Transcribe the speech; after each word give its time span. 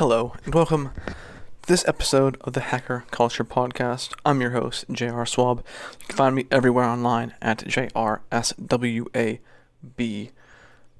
Hello, 0.00 0.32
and 0.46 0.54
welcome 0.54 0.92
to 1.04 1.68
this 1.68 1.86
episode 1.86 2.38
of 2.40 2.54
the 2.54 2.60
Hacker 2.60 3.04
Culture 3.10 3.44
Podcast. 3.44 4.14
I'm 4.24 4.40
your 4.40 4.52
host, 4.52 4.86
JR 4.90 5.26
Swab. 5.26 5.58
You 6.00 6.06
can 6.06 6.16
find 6.16 6.34
me 6.34 6.46
everywhere 6.50 6.86
online 6.86 7.34
at 7.42 7.58
JRSWAB, 7.58 9.40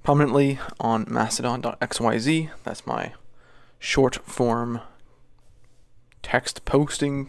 prominently 0.02 0.58
on 0.78 1.06
mastodon.xyz. 1.08 2.50
That's 2.62 2.86
my 2.86 3.14
short 3.78 4.16
form 4.16 4.82
text 6.22 6.66
posting 6.66 7.24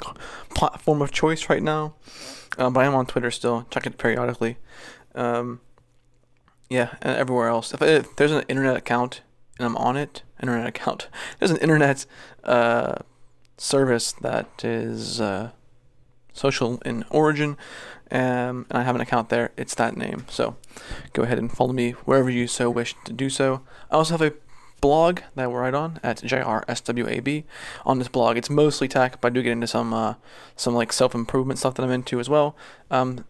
platform 0.54 1.02
of 1.02 1.14
choice 1.14 1.50
right 1.50 1.64
now. 1.64 1.94
Uh, 2.58 2.70
but 2.70 2.82
I 2.82 2.86
am 2.86 2.96
on 2.96 3.06
Twitter 3.06 3.32
still. 3.32 3.66
Check 3.70 3.88
it 3.88 3.98
periodically. 3.98 4.58
Um, 5.16 5.62
yeah, 6.70 6.96
and 7.02 7.16
everywhere 7.16 7.48
else. 7.48 7.74
If, 7.74 7.82
if 7.82 8.14
there's 8.18 8.34
an 8.34 8.44
internet 8.50 8.76
account 8.76 9.22
and 9.62 9.66
I'm 9.66 9.78
on 9.78 9.96
it, 9.96 10.24
internet 10.42 10.68
account. 10.68 11.08
There's 11.40 11.52
an 11.52 11.58
internet 11.58 12.06
uh, 12.44 12.96
service 13.58 14.12
that 14.14 14.64
is 14.64 15.22
uh, 15.22 15.52
social 16.34 16.82
in 16.84 17.06
origin, 17.10 17.58
um, 18.10 18.66
and 18.70 18.80
I 18.80 18.84
have 18.84 18.96
an 18.96 19.02
account 19.02 19.30
there. 19.30 19.52
It's 19.56 19.76
that 19.76 19.96
name. 19.96 20.26
So 20.30 20.56
go 21.14 21.24
ahead 21.24 21.38
and 21.38 21.52
follow 21.52 21.74
me 21.74 21.92
wherever 21.92 22.30
you 22.30 22.48
so 22.48 22.70
wish 22.70 22.96
to 23.06 23.14
do 23.14 23.30
so. 23.30 23.62
I 23.92 23.96
also 23.96 24.18
have 24.18 24.22
a 24.22 24.34
blog 24.82 25.20
that 25.36 25.44
I 25.44 25.46
write 25.46 25.76
on 25.76 26.00
at 26.02 26.18
JRSWAB. 26.18 27.44
On 27.86 28.00
this 28.00 28.08
blog, 28.08 28.38
it's 28.38 28.50
mostly 28.50 28.88
tech, 28.88 29.22
but 29.22 29.32
I 29.32 29.36
do 29.36 29.44
get 29.44 29.52
into 29.52 29.68
some 29.68 29.94
uh, 29.94 30.16
some 30.56 30.74
like 30.74 30.92
self 30.92 31.14
improvement 31.14 31.60
stuff 31.60 31.76
that 31.76 31.84
I'm 31.84 31.92
into 31.92 32.20
as 32.20 32.30
well. 32.30 32.58
Um, 32.90 33.26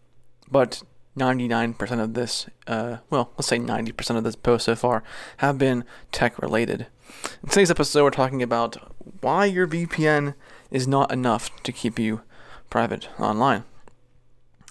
but 0.50 0.82
99% 1.18 2.00
of 2.00 2.14
this, 2.14 2.48
uh, 2.68 2.98
well, 3.10 3.32
let's 3.38 3.48
say 3.48 3.60
90% 3.60 4.18
of 4.18 4.24
this 4.24 4.36
post 4.36 4.66
so 4.66 4.76
far 4.76 5.04
have 5.38 5.58
been 5.58 5.84
tech 6.12 6.40
related. 6.40 6.88
In 7.44 7.50
today's 7.50 7.72
episode, 7.72 8.04
we're 8.04 8.12
talking 8.12 8.42
about 8.42 8.78
why 9.22 9.46
your 9.46 9.68
VPN 9.68 10.36
is 10.70 10.88
not 10.88 11.12
enough 11.12 11.52
to 11.64 11.72
keep 11.72 12.00
you 12.00 12.22
private 12.70 13.10
online. 13.20 13.66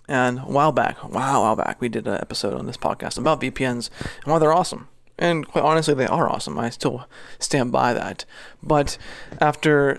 And 0.08 0.40
a 0.40 0.42
while 0.42 0.72
back, 0.72 1.04
wow, 1.04 1.40
a 1.40 1.42
while 1.42 1.56
back, 1.56 1.80
we 1.80 1.88
did 1.88 2.08
an 2.08 2.14
episode 2.14 2.54
on 2.54 2.66
this 2.66 2.78
podcast 2.78 3.18
about 3.18 3.40
VPNs 3.40 3.90
and 4.24 4.32
why 4.32 4.38
they're 4.38 4.52
awesome. 4.52 4.88
And 5.18 5.46
quite 5.46 5.62
honestly, 5.62 5.92
they 5.92 6.06
are 6.06 6.28
awesome. 6.30 6.58
I 6.58 6.70
still 6.70 7.06
stand 7.38 7.70
by 7.70 7.92
that. 7.92 8.24
But 8.62 8.96
after 9.38 9.98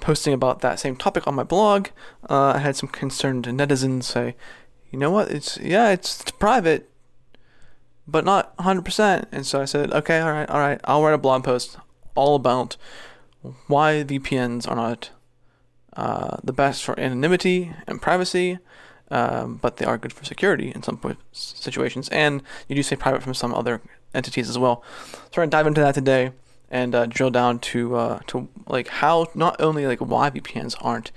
posting 0.00 0.34
about 0.34 0.60
that 0.60 0.80
same 0.80 0.96
topic 0.96 1.26
on 1.28 1.36
my 1.36 1.44
blog, 1.44 1.88
uh, 2.28 2.54
I 2.56 2.58
had 2.58 2.74
some 2.74 2.88
concerned 2.88 3.44
netizens 3.44 4.02
say, 4.02 4.34
you 4.96 5.00
know 5.00 5.10
what? 5.10 5.30
It's 5.30 5.58
yeah, 5.58 5.90
it's, 5.90 6.22
it's 6.22 6.30
private, 6.30 6.88
but 8.08 8.24
not 8.24 8.56
100%. 8.56 9.26
And 9.30 9.44
so 9.44 9.60
I 9.60 9.66
said, 9.66 9.92
okay, 9.92 10.20
all 10.20 10.32
right, 10.32 10.48
all 10.48 10.58
right, 10.58 10.80
I'll 10.84 11.02
write 11.02 11.12
a 11.12 11.18
blog 11.18 11.44
post 11.44 11.76
all 12.14 12.34
about 12.34 12.78
why 13.66 14.02
VPNs 14.06 14.66
are 14.66 14.74
not 14.74 15.10
uh, 15.98 16.38
the 16.42 16.54
best 16.54 16.82
for 16.82 16.98
anonymity 16.98 17.74
and 17.86 18.00
privacy, 18.00 18.58
um, 19.10 19.58
but 19.60 19.76
they 19.76 19.84
are 19.84 19.98
good 19.98 20.14
for 20.14 20.24
security 20.24 20.72
in 20.74 20.82
some 20.82 20.98
situations. 21.30 22.08
And 22.08 22.42
you 22.66 22.74
do 22.74 22.82
say 22.82 22.96
private 22.96 23.22
from 23.22 23.34
some 23.34 23.54
other 23.54 23.82
entities 24.14 24.48
as 24.48 24.58
well. 24.58 24.82
So 25.12 25.32
we're 25.36 25.42
gonna 25.42 25.50
dive 25.50 25.66
into 25.66 25.82
that 25.82 25.94
today 25.94 26.32
and 26.70 26.94
uh, 26.94 27.04
drill 27.04 27.30
down 27.30 27.58
to 27.58 27.96
uh, 27.96 28.20
to 28.28 28.48
like 28.66 28.88
how 28.88 29.26
not 29.34 29.60
only 29.60 29.86
like 29.86 29.98
why 29.98 30.30
VPNs 30.30 30.74
aren't 30.80 31.12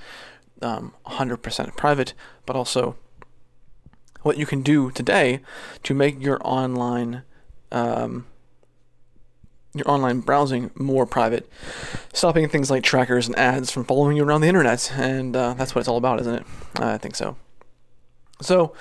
um, 0.62 0.94
100% 1.06 1.78
private, 1.78 2.14
but 2.46 2.58
also 2.58 2.98
what 4.22 4.38
you 4.38 4.46
can 4.46 4.62
do 4.62 4.92
today 4.92 5.40
to 5.84 5.94
make 5.94 6.22
your 6.22 6.40
online 6.44 7.24
um, 7.72 8.26
your 9.74 9.90
online 9.90 10.20
browsing 10.22 10.72
more 10.76 11.06
private, 11.06 11.50
stopping 12.14 12.48
things 12.50 12.72
like 12.72 12.84
trackers 12.84 13.28
and 13.28 13.38
ads 13.38 13.72
from 13.72 13.84
following 13.84 14.18
you 14.18 14.24
around 14.24 14.42
the 14.42 14.48
internet, 14.48 14.92
and 14.96 15.36
uh, 15.36 15.54
that's 15.54 15.76
what 15.76 15.80
it's 15.82 15.88
all 15.88 15.98
about, 15.98 16.20
isn't 16.22 16.36
it? 16.36 16.46
I 16.76 16.98
think 16.98 17.16
so. 17.16 17.38
So, 18.42 18.74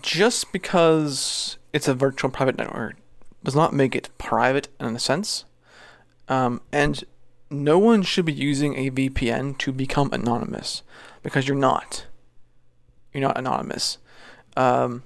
just 0.00 0.52
because 0.52 1.58
it's 1.72 1.86
a 1.86 1.94
virtual 1.94 2.30
private 2.30 2.56
network 2.56 2.96
does 3.44 3.54
not 3.54 3.72
make 3.72 3.94
it 3.94 4.08
private 4.18 4.68
in 4.80 4.96
a 4.96 4.98
sense, 4.98 5.44
um, 6.28 6.60
and 6.72 7.04
no 7.50 7.78
one 7.78 8.02
should 8.02 8.24
be 8.24 8.32
using 8.32 8.76
a 8.76 8.90
VPN 8.90 9.56
to 9.58 9.72
become 9.72 10.12
anonymous 10.12 10.82
because 11.22 11.46
you're 11.46 11.56
not. 11.56 12.06
You're 13.14 13.22
not 13.22 13.38
anonymous. 13.38 13.98
Um, 14.56 15.04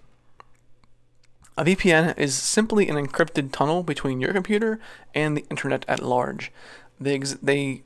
a 1.57 1.65
VPN 1.65 2.17
is 2.19 2.35
simply 2.35 2.89
an 2.89 2.97
encrypted 2.97 3.53
tunnel 3.53 3.83
between 3.83 4.21
your 4.21 4.33
computer 4.33 4.81
and 5.15 5.37
the 5.37 5.45
internet 5.51 5.85
at 5.87 6.03
large. 6.03 6.51
They, 7.01 7.15
ex- 7.17 7.37
they 7.43 7.83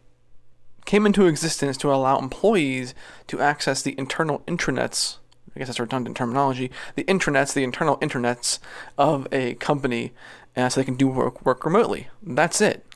came 0.85 1.07
into 1.07 1.27
existence 1.27 1.77
to 1.79 1.93
allow 1.93 2.19
employees 2.19 2.95
to 3.29 3.41
access 3.41 3.83
the 3.83 3.99
internal 3.99 4.41
intranets. 4.41 5.17
I 5.55 5.59
guess 5.59 5.69
that's 5.69 5.81
redundant 5.81 6.17
terminology. 6.17 6.71
The 6.97 7.05
intranets, 7.05 7.53
the 7.53 7.65
internal 7.65 7.99
intranets 7.99 8.59
of 8.97 9.27
a 9.33 9.55
company, 9.55 10.13
uh, 10.57 10.69
so 10.69 10.81
they 10.81 10.85
can 10.85 10.97
do 10.97 11.09
work 11.09 11.45
work 11.45 11.65
remotely. 11.65 12.09
That's 12.23 12.61
it. 12.61 12.87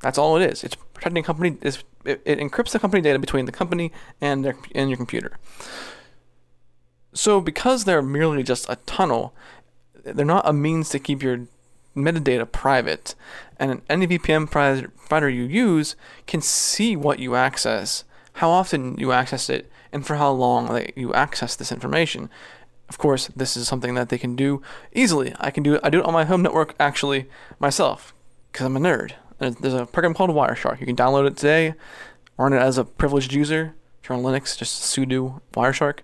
That's 0.00 0.18
all 0.18 0.36
it 0.36 0.50
is. 0.50 0.62
It's 0.64 0.74
protecting 0.74 1.22
company. 1.22 1.56
It, 1.62 1.82
it 2.04 2.38
encrypts 2.38 2.70
the 2.70 2.78
company 2.78 3.02
data 3.02 3.18
between 3.18 3.46
the 3.46 3.52
company 3.52 3.92
and 4.20 4.44
their 4.44 4.56
and 4.74 4.88
your 4.90 4.96
computer. 4.96 5.38
So 7.16 7.40
because 7.40 7.84
they're 7.84 8.02
merely 8.02 8.42
just 8.42 8.68
a 8.68 8.76
tunnel, 8.86 9.34
they're 10.04 10.24
not 10.24 10.48
a 10.48 10.52
means 10.52 10.90
to 10.90 10.98
keep 10.98 11.22
your 11.22 11.46
metadata 11.96 12.50
private. 12.50 13.14
And 13.58 13.80
any 13.88 14.06
VPN 14.06 14.50
provider 14.50 15.28
you 15.28 15.44
use 15.44 15.96
can 16.26 16.42
see 16.42 16.94
what 16.94 17.18
you 17.18 17.34
access, 17.34 18.04
how 18.34 18.50
often 18.50 18.98
you 18.98 19.12
access 19.12 19.48
it, 19.48 19.70
and 19.92 20.06
for 20.06 20.16
how 20.16 20.30
long 20.30 20.86
you 20.94 21.14
access 21.14 21.56
this 21.56 21.72
information. 21.72 22.28
Of 22.88 22.98
course, 22.98 23.28
this 23.28 23.56
is 23.56 23.66
something 23.66 23.94
that 23.94 24.10
they 24.10 24.18
can 24.18 24.36
do 24.36 24.60
easily. 24.92 25.34
I 25.40 25.50
can 25.50 25.62
do 25.62 25.74
it. 25.74 25.80
I 25.82 25.88
do 25.88 26.00
it 26.00 26.04
on 26.04 26.12
my 26.12 26.24
home 26.24 26.42
network 26.42 26.74
actually 26.78 27.28
myself 27.58 28.14
because 28.52 28.66
I'm 28.66 28.76
a 28.76 28.80
nerd. 28.80 29.12
There's 29.38 29.74
a 29.74 29.86
program 29.86 30.12
called 30.12 30.30
Wireshark. 30.30 30.80
You 30.80 30.86
can 30.86 30.96
download 30.96 31.26
it 31.26 31.36
today, 31.36 31.74
run 32.36 32.52
it 32.52 32.58
as 32.58 32.76
a 32.76 32.84
privileged 32.84 33.32
user. 33.32 33.74
If 34.02 34.08
you're 34.08 34.18
on 34.18 34.24
Linux, 34.24 34.56
just 34.56 34.82
sudo 34.82 35.40
Wireshark. 35.54 36.00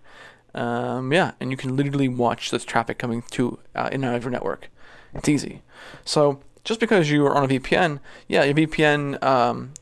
Um, 0.55 1.13
yeah, 1.13 1.33
and 1.41 1.51
you 1.51 1.57
can 1.57 1.77
literally 1.77 2.09
watch 2.09 2.51
this 2.51 2.65
traffic 2.65 2.99
coming 2.99 3.23
to 3.31 3.59
uh, 3.75 3.89
in 3.91 4.05
and 4.05 4.13
out 4.13 4.17
of 4.17 4.25
your 4.25 4.31
network. 4.31 4.71
It's 5.15 5.29
easy. 5.29 5.63
So 6.05 6.41
just 6.65 6.81
because 6.81 7.11
you 7.11 7.25
are 7.27 7.35
on 7.35 7.45
a 7.45 7.49
VPN, 7.49 8.01
yeah, 8.29 8.45
your 8.45 8.55
VPN, 8.55 9.23
um, 9.23 9.73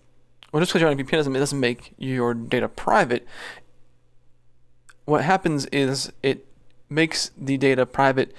well, 0.53 0.61
just 0.61 0.71
because 0.71 0.81
you're 0.81 0.91
on 0.91 0.99
a 0.99 1.03
VPN 1.03 1.11
doesn't, 1.11 1.37
it 1.37 1.39
doesn't 1.39 1.61
make 1.61 1.95
your 1.99 2.35
data 2.35 2.69
private. 2.69 3.27
What 5.05 5.25
happens 5.25 5.67
is 5.67 6.13
it 6.23 6.47
makes 6.89 7.31
the 7.37 7.57
data 7.57 7.87
private 7.87 8.35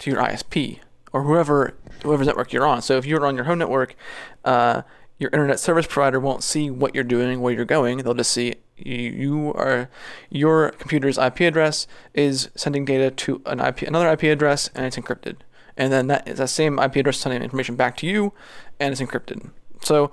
to 0.00 0.10
your 0.10 0.20
ISP 0.20 0.80
or 1.12 1.22
whoever 1.22 1.74
whoever's 2.02 2.26
network 2.26 2.52
you're 2.52 2.66
on. 2.66 2.82
So 2.82 2.96
if 2.96 3.06
you're 3.06 3.24
on 3.24 3.36
your 3.36 3.44
home 3.44 3.58
network, 3.58 3.94
uh, 4.44 4.82
your 5.18 5.30
internet 5.30 5.60
service 5.60 5.86
provider 5.86 6.20
won't 6.20 6.42
see 6.42 6.70
what 6.70 6.94
you're 6.94 7.04
doing, 7.04 7.40
where 7.40 7.54
you're 7.54 7.64
going. 7.64 7.98
They'll 7.98 8.14
just 8.14 8.32
see 8.32 8.56
you 8.76 9.52
are 9.54 9.88
your 10.30 10.70
computer's 10.70 11.18
IP 11.18 11.40
address 11.40 11.86
is 12.12 12.50
sending 12.54 12.84
data 12.84 13.10
to 13.10 13.40
an 13.46 13.60
IP 13.60 13.82
another 13.82 14.08
IP 14.08 14.24
address 14.24 14.70
and 14.74 14.84
it's 14.84 14.96
encrypted. 14.96 15.36
And 15.76 15.92
then 15.92 16.06
that 16.08 16.26
that 16.26 16.48
same 16.48 16.78
IP 16.78 16.96
address 16.96 17.18
sending 17.18 17.42
information 17.42 17.76
back 17.76 17.96
to 17.98 18.06
you 18.06 18.32
and 18.80 18.92
it's 18.92 19.00
encrypted. 19.00 19.50
So 19.82 20.12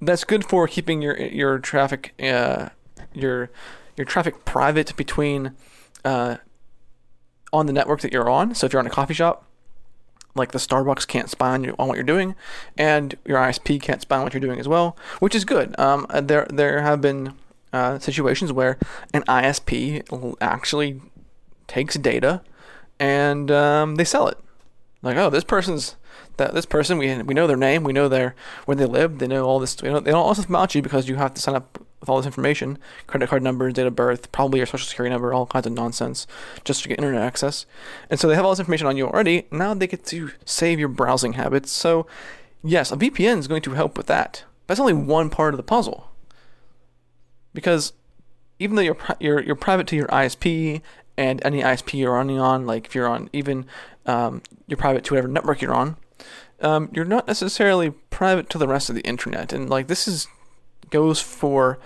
that's 0.00 0.24
good 0.24 0.44
for 0.44 0.66
keeping 0.66 1.02
your 1.02 1.16
your 1.16 1.58
traffic 1.58 2.14
uh, 2.22 2.70
your 3.12 3.50
your 3.96 4.04
traffic 4.04 4.44
private 4.44 4.96
between 4.96 5.52
uh, 6.04 6.36
on 7.52 7.66
the 7.66 7.72
network 7.72 8.00
that 8.00 8.12
you're 8.12 8.30
on. 8.30 8.54
So 8.54 8.66
if 8.66 8.72
you're 8.72 8.80
on 8.80 8.86
a 8.86 8.90
coffee 8.90 9.14
shop, 9.14 9.44
like 10.34 10.52
the 10.52 10.58
Starbucks 10.58 11.06
can't 11.06 11.28
spy 11.28 11.50
on 11.50 11.64
you 11.64 11.74
on 11.78 11.88
what 11.88 11.96
you're 11.96 12.04
doing, 12.04 12.34
and 12.78 13.14
your 13.24 13.38
ISP 13.38 13.80
can't 13.80 14.00
spy 14.00 14.16
on 14.16 14.24
what 14.24 14.32
you're 14.32 14.40
doing 14.40 14.60
as 14.60 14.68
well, 14.68 14.96
which 15.18 15.34
is 15.34 15.44
good. 15.44 15.78
Um, 15.78 16.06
there 16.22 16.46
there 16.50 16.82
have 16.82 17.00
been 17.00 17.34
uh, 17.72 17.98
situations 17.98 18.52
where 18.52 18.78
an 19.12 19.22
ISP 19.22 20.36
actually 20.40 21.00
takes 21.66 21.96
data 21.96 22.42
and 22.98 23.50
um, 23.50 23.94
they 23.96 24.04
sell 24.04 24.28
it. 24.28 24.38
Like, 25.02 25.16
oh, 25.16 25.30
this 25.30 25.44
person's 25.44 25.96
that 26.36 26.54
this 26.54 26.66
person 26.66 26.98
we 26.98 27.22
we 27.22 27.34
know 27.34 27.46
their 27.46 27.56
name, 27.56 27.84
we 27.84 27.92
know 27.92 28.08
their 28.08 28.34
where 28.64 28.76
they 28.76 28.86
live, 28.86 29.18
they 29.18 29.26
know 29.26 29.44
all 29.44 29.58
this. 29.58 29.76
You 29.82 29.90
know, 29.90 30.00
they 30.00 30.10
don't 30.10 30.24
also 30.24 30.42
about 30.42 30.74
you 30.74 30.82
because 30.82 31.08
you 31.08 31.16
have 31.16 31.34
to 31.34 31.40
sign 31.40 31.54
up 31.54 31.78
with 32.00 32.08
all 32.08 32.16
this 32.16 32.26
information, 32.26 32.78
credit 33.06 33.28
card 33.28 33.42
number, 33.42 33.70
date 33.70 33.86
of 33.86 33.94
birth, 33.94 34.32
probably 34.32 34.58
your 34.58 34.66
social 34.66 34.86
security 34.86 35.12
number, 35.12 35.32
all 35.32 35.46
kinds 35.46 35.66
of 35.66 35.72
nonsense, 35.72 36.26
just 36.64 36.82
to 36.82 36.88
get 36.88 36.98
internet 36.98 37.22
access. 37.22 37.66
And 38.08 38.18
so 38.18 38.26
they 38.26 38.34
have 38.34 38.44
all 38.44 38.52
this 38.52 38.58
information 38.58 38.86
on 38.86 38.96
you 38.96 39.06
already. 39.06 39.46
Now 39.50 39.74
they 39.74 39.86
get 39.86 40.04
to 40.06 40.30
save 40.44 40.78
your 40.78 40.88
browsing 40.88 41.34
habits. 41.34 41.70
So 41.72 42.06
yes, 42.62 42.90
a 42.90 42.96
VPN 42.96 43.38
is 43.38 43.48
going 43.48 43.62
to 43.62 43.72
help 43.72 43.96
with 43.96 44.06
that. 44.06 44.44
That's 44.66 44.80
only 44.80 44.94
one 44.94 45.30
part 45.30 45.54
of 45.54 45.58
the 45.58 45.62
puzzle 45.62 46.09
because 47.52 47.92
even 48.58 48.76
though 48.76 48.82
you're 48.82 48.98
you're 49.18 49.42
you're 49.42 49.56
private 49.56 49.86
to 49.88 49.96
your 49.96 50.08
ISP 50.08 50.82
and 51.16 51.44
any 51.44 51.62
ISP 51.62 51.98
you're 51.98 52.12
running 52.12 52.38
on, 52.38 52.66
like 52.66 52.86
if 52.86 52.94
you're 52.94 53.08
on 53.08 53.28
even 53.32 53.66
um, 54.06 54.42
you're 54.66 54.76
private 54.76 55.04
to 55.04 55.14
whatever 55.14 55.28
network 55.28 55.60
you're 55.60 55.74
on, 55.74 55.96
um, 56.60 56.90
you're 56.92 57.04
not 57.04 57.26
necessarily 57.26 57.90
private 57.90 58.48
to 58.50 58.58
the 58.58 58.68
rest 58.68 58.88
of 58.88 58.94
the 58.94 59.02
internet. 59.02 59.52
And 59.52 59.68
like 59.68 59.86
this 59.88 60.06
is 60.06 60.26
goes 60.90 61.20
for 61.20 61.78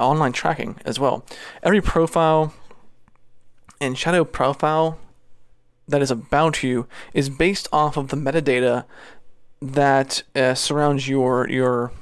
online 0.00 0.32
tracking 0.32 0.76
as 0.84 0.98
well. 0.98 1.24
Every 1.62 1.80
profile 1.80 2.54
and 3.80 3.96
shadow 3.96 4.24
profile 4.24 4.98
that 5.88 6.02
is 6.02 6.10
about 6.10 6.62
you 6.62 6.86
is 7.12 7.28
based 7.28 7.68
off 7.72 7.96
of 7.96 8.08
the 8.08 8.16
metadata 8.16 8.84
that 9.60 10.22
uh, 10.34 10.54
surrounds 10.54 11.08
your 11.08 11.48
your 11.48 11.92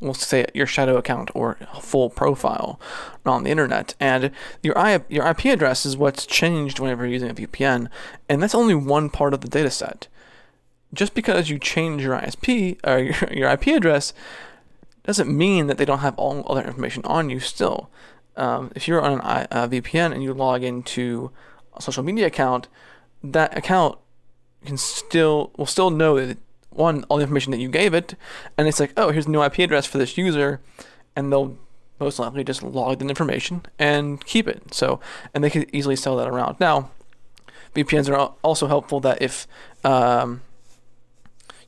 we'll 0.00 0.14
say 0.14 0.44
your 0.54 0.66
shadow 0.66 0.96
account 0.96 1.30
or 1.34 1.56
full 1.80 2.10
profile 2.10 2.80
on 3.24 3.44
the 3.44 3.50
internet. 3.50 3.94
And 4.00 4.30
your 4.62 4.76
I, 4.78 5.00
your 5.08 5.26
IP 5.26 5.46
address 5.46 5.86
is 5.86 5.96
what's 5.96 6.26
changed 6.26 6.78
whenever 6.78 7.04
you're 7.04 7.12
using 7.12 7.30
a 7.30 7.34
VPN, 7.34 7.88
and 8.28 8.42
that's 8.42 8.54
only 8.54 8.74
one 8.74 9.10
part 9.10 9.34
of 9.34 9.40
the 9.40 9.48
data 9.48 9.70
set. 9.70 10.08
Just 10.92 11.14
because 11.14 11.50
you 11.50 11.58
change 11.58 12.02
your 12.02 12.18
ISP 12.18 12.78
or 12.84 12.98
your, 12.98 13.32
your 13.32 13.50
IP 13.50 13.68
address 13.68 14.12
doesn't 15.04 15.34
mean 15.34 15.66
that 15.66 15.78
they 15.78 15.84
don't 15.84 15.98
have 15.98 16.18
all 16.18 16.44
other 16.48 16.62
information 16.62 17.02
on 17.04 17.30
you 17.30 17.40
still. 17.40 17.90
Um, 18.36 18.72
if 18.74 18.88
you're 18.88 19.02
on 19.02 19.20
an, 19.20 19.46
a 19.50 19.68
VPN 19.68 20.12
and 20.12 20.22
you 20.22 20.34
log 20.34 20.62
into 20.62 21.30
a 21.74 21.82
social 21.82 22.02
media 22.02 22.26
account, 22.26 22.68
that 23.22 23.56
account 23.56 23.98
can 24.64 24.76
still 24.76 25.52
will 25.56 25.66
still 25.66 25.90
know 25.90 26.24
that 26.24 26.38
one 26.74 27.04
all 27.04 27.16
the 27.18 27.22
information 27.22 27.50
that 27.52 27.60
you 27.60 27.68
gave 27.68 27.94
it, 27.94 28.14
and 28.56 28.68
it's 28.68 28.80
like, 28.80 28.92
oh, 28.96 29.10
here's 29.10 29.26
a 29.26 29.30
new 29.30 29.42
IP 29.42 29.58
address 29.60 29.86
for 29.86 29.98
this 29.98 30.16
user, 30.18 30.60
and 31.16 31.32
they'll 31.32 31.56
most 32.00 32.18
likely 32.18 32.44
just 32.44 32.62
log 32.62 32.98
the 32.98 33.06
information 33.06 33.62
and 33.78 34.24
keep 34.24 34.48
it. 34.48 34.74
So, 34.74 35.00
and 35.32 35.42
they 35.42 35.50
can 35.50 35.64
easily 35.74 35.96
sell 35.96 36.16
that 36.16 36.28
around. 36.28 36.56
Now, 36.60 36.90
VPNs 37.74 38.12
are 38.12 38.34
also 38.42 38.66
helpful 38.66 39.00
that 39.00 39.20
if 39.22 39.46
um, 39.84 40.42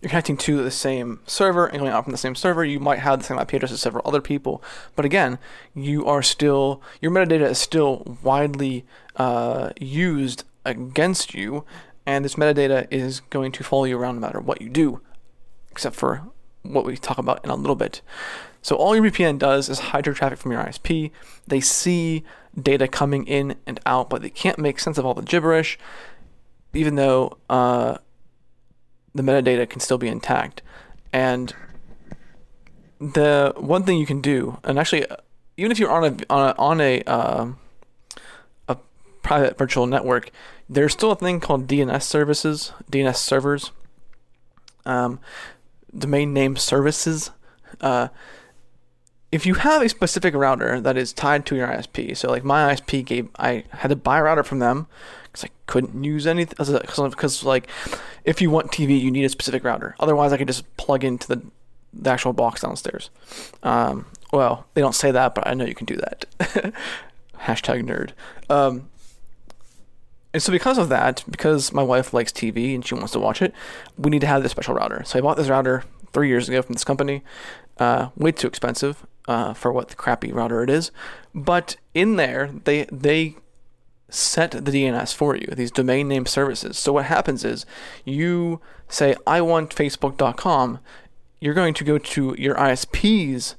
you're 0.00 0.11
connecting 0.11 0.37
to 0.37 0.62
the 0.62 0.70
same 0.70 1.20
server 1.26 1.67
and 1.67 1.79
going 1.79 1.91
out 1.91 2.05
from 2.05 2.12
the 2.12 2.19
same 2.19 2.35
server, 2.35 2.64
you 2.64 2.79
might 2.79 3.00
have 3.00 3.19
the 3.19 3.25
same 3.25 3.38
IP 3.38 3.55
address 3.55 3.73
as 3.73 3.81
several 3.81 4.02
other 4.06 4.20
people. 4.20 4.62
But 4.94 5.05
again, 5.05 5.38
you 5.75 6.06
are 6.06 6.23
still 6.23 6.82
your 7.00 7.11
metadata 7.11 7.50
is 7.50 7.59
still 7.59 8.19
widely 8.23 8.85
uh, 9.17 9.70
used 9.81 10.44
against 10.64 11.35
you, 11.35 11.64
and 12.06 12.25
this 12.25 12.37
metadata 12.37 12.87
is 12.91 13.20
going 13.31 13.53
to 13.53 13.64
follow 13.64 13.85
you 13.85 13.99
around 13.99 14.14
no 14.14 14.20
matter 14.20 14.41
what 14.41 14.62
you 14.62 14.69
do, 14.69 15.00
except 15.70 15.97
for 15.97 16.23
what 16.62 16.85
we 16.85 16.97
talk 16.97 17.19
about 17.19 17.44
in 17.44 17.50
a 17.50 17.56
little 17.56 17.76
bit. 17.76 18.00
So 18.62 18.76
all 18.76 18.97
your 18.97 19.05
VPN 19.05 19.38
does 19.38 19.69
is 19.69 19.79
hide 19.79 20.06
your 20.06 20.14
traffic 20.14 20.38
from 20.38 20.53
your 20.53 20.62
ISP. 20.62 21.11
They 21.47 21.61
see 21.61 22.25
data 22.61 22.88
coming 22.88 23.26
in 23.26 23.56
and 23.67 23.79
out, 23.87 24.11
but 24.11 24.23
they 24.23 24.31
can't 24.31 24.58
make 24.58 24.81
sense 24.81 24.99
of 24.99 25.06
all 25.06 25.14
the 25.14 25.23
gibberish, 25.23 25.79
even 26.73 26.97
though 26.97 27.38
uh, 27.49 27.99
the 29.14 29.23
metadata 29.23 29.69
can 29.69 29.81
still 29.81 29.99
be 29.99 30.09
intact. 30.09 30.62
And 31.12 31.55
the 32.99 33.52
one 33.56 33.85
thing 33.85 33.99
you 33.99 34.06
can 34.06 34.20
do, 34.20 34.59
and 34.64 34.79
actually, 34.79 35.06
even 35.56 35.70
if 35.70 35.79
you're 35.79 35.91
on 35.91 36.05
a 36.05 36.17
on 36.29 36.49
a, 36.49 36.55
on 36.59 36.81
a 36.81 37.02
uh, 37.02 37.47
a 38.69 38.76
private 39.23 39.59
virtual 39.59 39.87
network, 39.87 40.31
there's 40.69 40.93
still 40.93 41.13
a 41.13 41.17
thing 41.17 41.41
called 41.41 41.67
DNS 41.67 42.03
services, 42.03 42.73
DNS 42.91 43.17
servers, 43.17 43.73
um, 44.85 45.21
domain 45.97 46.33
name 46.33 46.57
services. 46.57 47.31
Uh, 47.81 48.09
if 49.33 49.45
you 49.45 49.55
have 49.55 49.83
a 49.83 49.89
specific 49.89 50.35
router 50.35 50.81
that 50.81 50.97
is 50.97 51.13
tied 51.13 51.45
to 51.47 51.57
your 51.57 51.69
ISP, 51.69 52.17
so 52.17 52.31
like 52.31 52.45
my 52.45 52.73
ISP 52.75 53.05
gave, 53.05 53.29
I 53.39 53.65
had 53.71 53.89
to 53.89 53.97
buy 53.97 54.19
a 54.19 54.23
router 54.23 54.43
from 54.43 54.61
them 54.61 54.87
because 55.25 55.45
I 55.45 55.51
couldn't 55.67 56.03
use 56.03 56.27
anything. 56.27 56.57
Because 56.59 57.45
like, 57.45 57.69
if 58.25 58.41
you 58.41 58.51
want 58.51 58.71
TV, 58.71 59.01
you 59.01 59.11
need 59.11 59.25
a 59.25 59.29
specific 59.29 59.65
router. 59.65 59.95
Otherwise, 60.01 60.33
I 60.33 60.37
could 60.37 60.49
just 60.49 60.77
plug 60.77 61.05
into 61.05 61.29
the 61.29 61.43
the 61.93 62.11
actual 62.11 62.33
box 62.33 62.61
downstairs. 62.61 63.11
Um, 63.62 64.07
well, 64.33 64.67
they 64.75 64.81
don't 64.81 64.95
say 64.95 65.11
that, 65.11 65.35
but 65.35 65.47
I 65.47 65.55
know 65.55 65.65
you 65.65 65.75
can 65.75 65.87
do 65.87 65.97
that. 65.97 66.27
Hashtag 67.41 67.83
nerd. 67.85 68.11
Um, 68.51 68.91
and 70.37 70.43
so 70.43 70.53
because 70.53 70.77
of 70.77 70.91
that, 70.91 71.25
because 71.31 71.73
my 71.73 71.83
wife 71.83 72.12
likes 72.12 72.31
TV 72.31 72.75
and 72.75 72.85
she 72.85 72.94
wants 72.94 73.12
to 73.12 73.19
watch 73.19 73.41
it, 73.41 73.55
we 73.97 74.11
need 74.11 74.21
to 74.21 74.27
have 74.27 74.43
this 74.43 74.53
special 74.53 74.75
router. 74.75 75.03
So 75.06 75.19
I 75.19 75.23
bought 75.23 75.38
this 75.38 75.49
router 75.49 75.85
three 76.12 76.29
years 76.29 76.47
ago 76.47 76.61
from 76.61 76.75
this 76.75 76.85
company. 76.85 77.23
Uh, 77.79 78.11
way 78.19 78.33
too 78.33 78.47
expensive 78.47 79.06
uh, 79.29 79.55
for 79.55 79.73
what 79.73 79.88
the 79.88 79.94
crappy 79.94 80.33
router 80.33 80.62
it 80.62 80.69
is. 80.69 80.91
But 81.35 81.77
in 81.94 82.17
there, 82.17 82.50
they 82.65 82.85
they 82.93 83.37
set 84.11 84.50
the 84.50 84.61
DNS 84.61 85.15
for 85.15 85.35
you, 85.37 85.47
these 85.56 85.71
domain 85.71 86.06
name 86.06 86.27
services. 86.27 86.77
So 86.77 86.93
what 86.93 87.06
happens 87.06 87.43
is 87.43 87.65
you 88.05 88.61
say, 88.91 89.17
I 89.27 89.41
want 89.41 89.75
Facebook.com. 89.75 90.81
You're 91.41 91.55
going 91.55 91.73
to 91.73 91.85
go 91.85 91.97
to 91.97 92.37
your 92.37 92.56
ISP's 92.56 93.55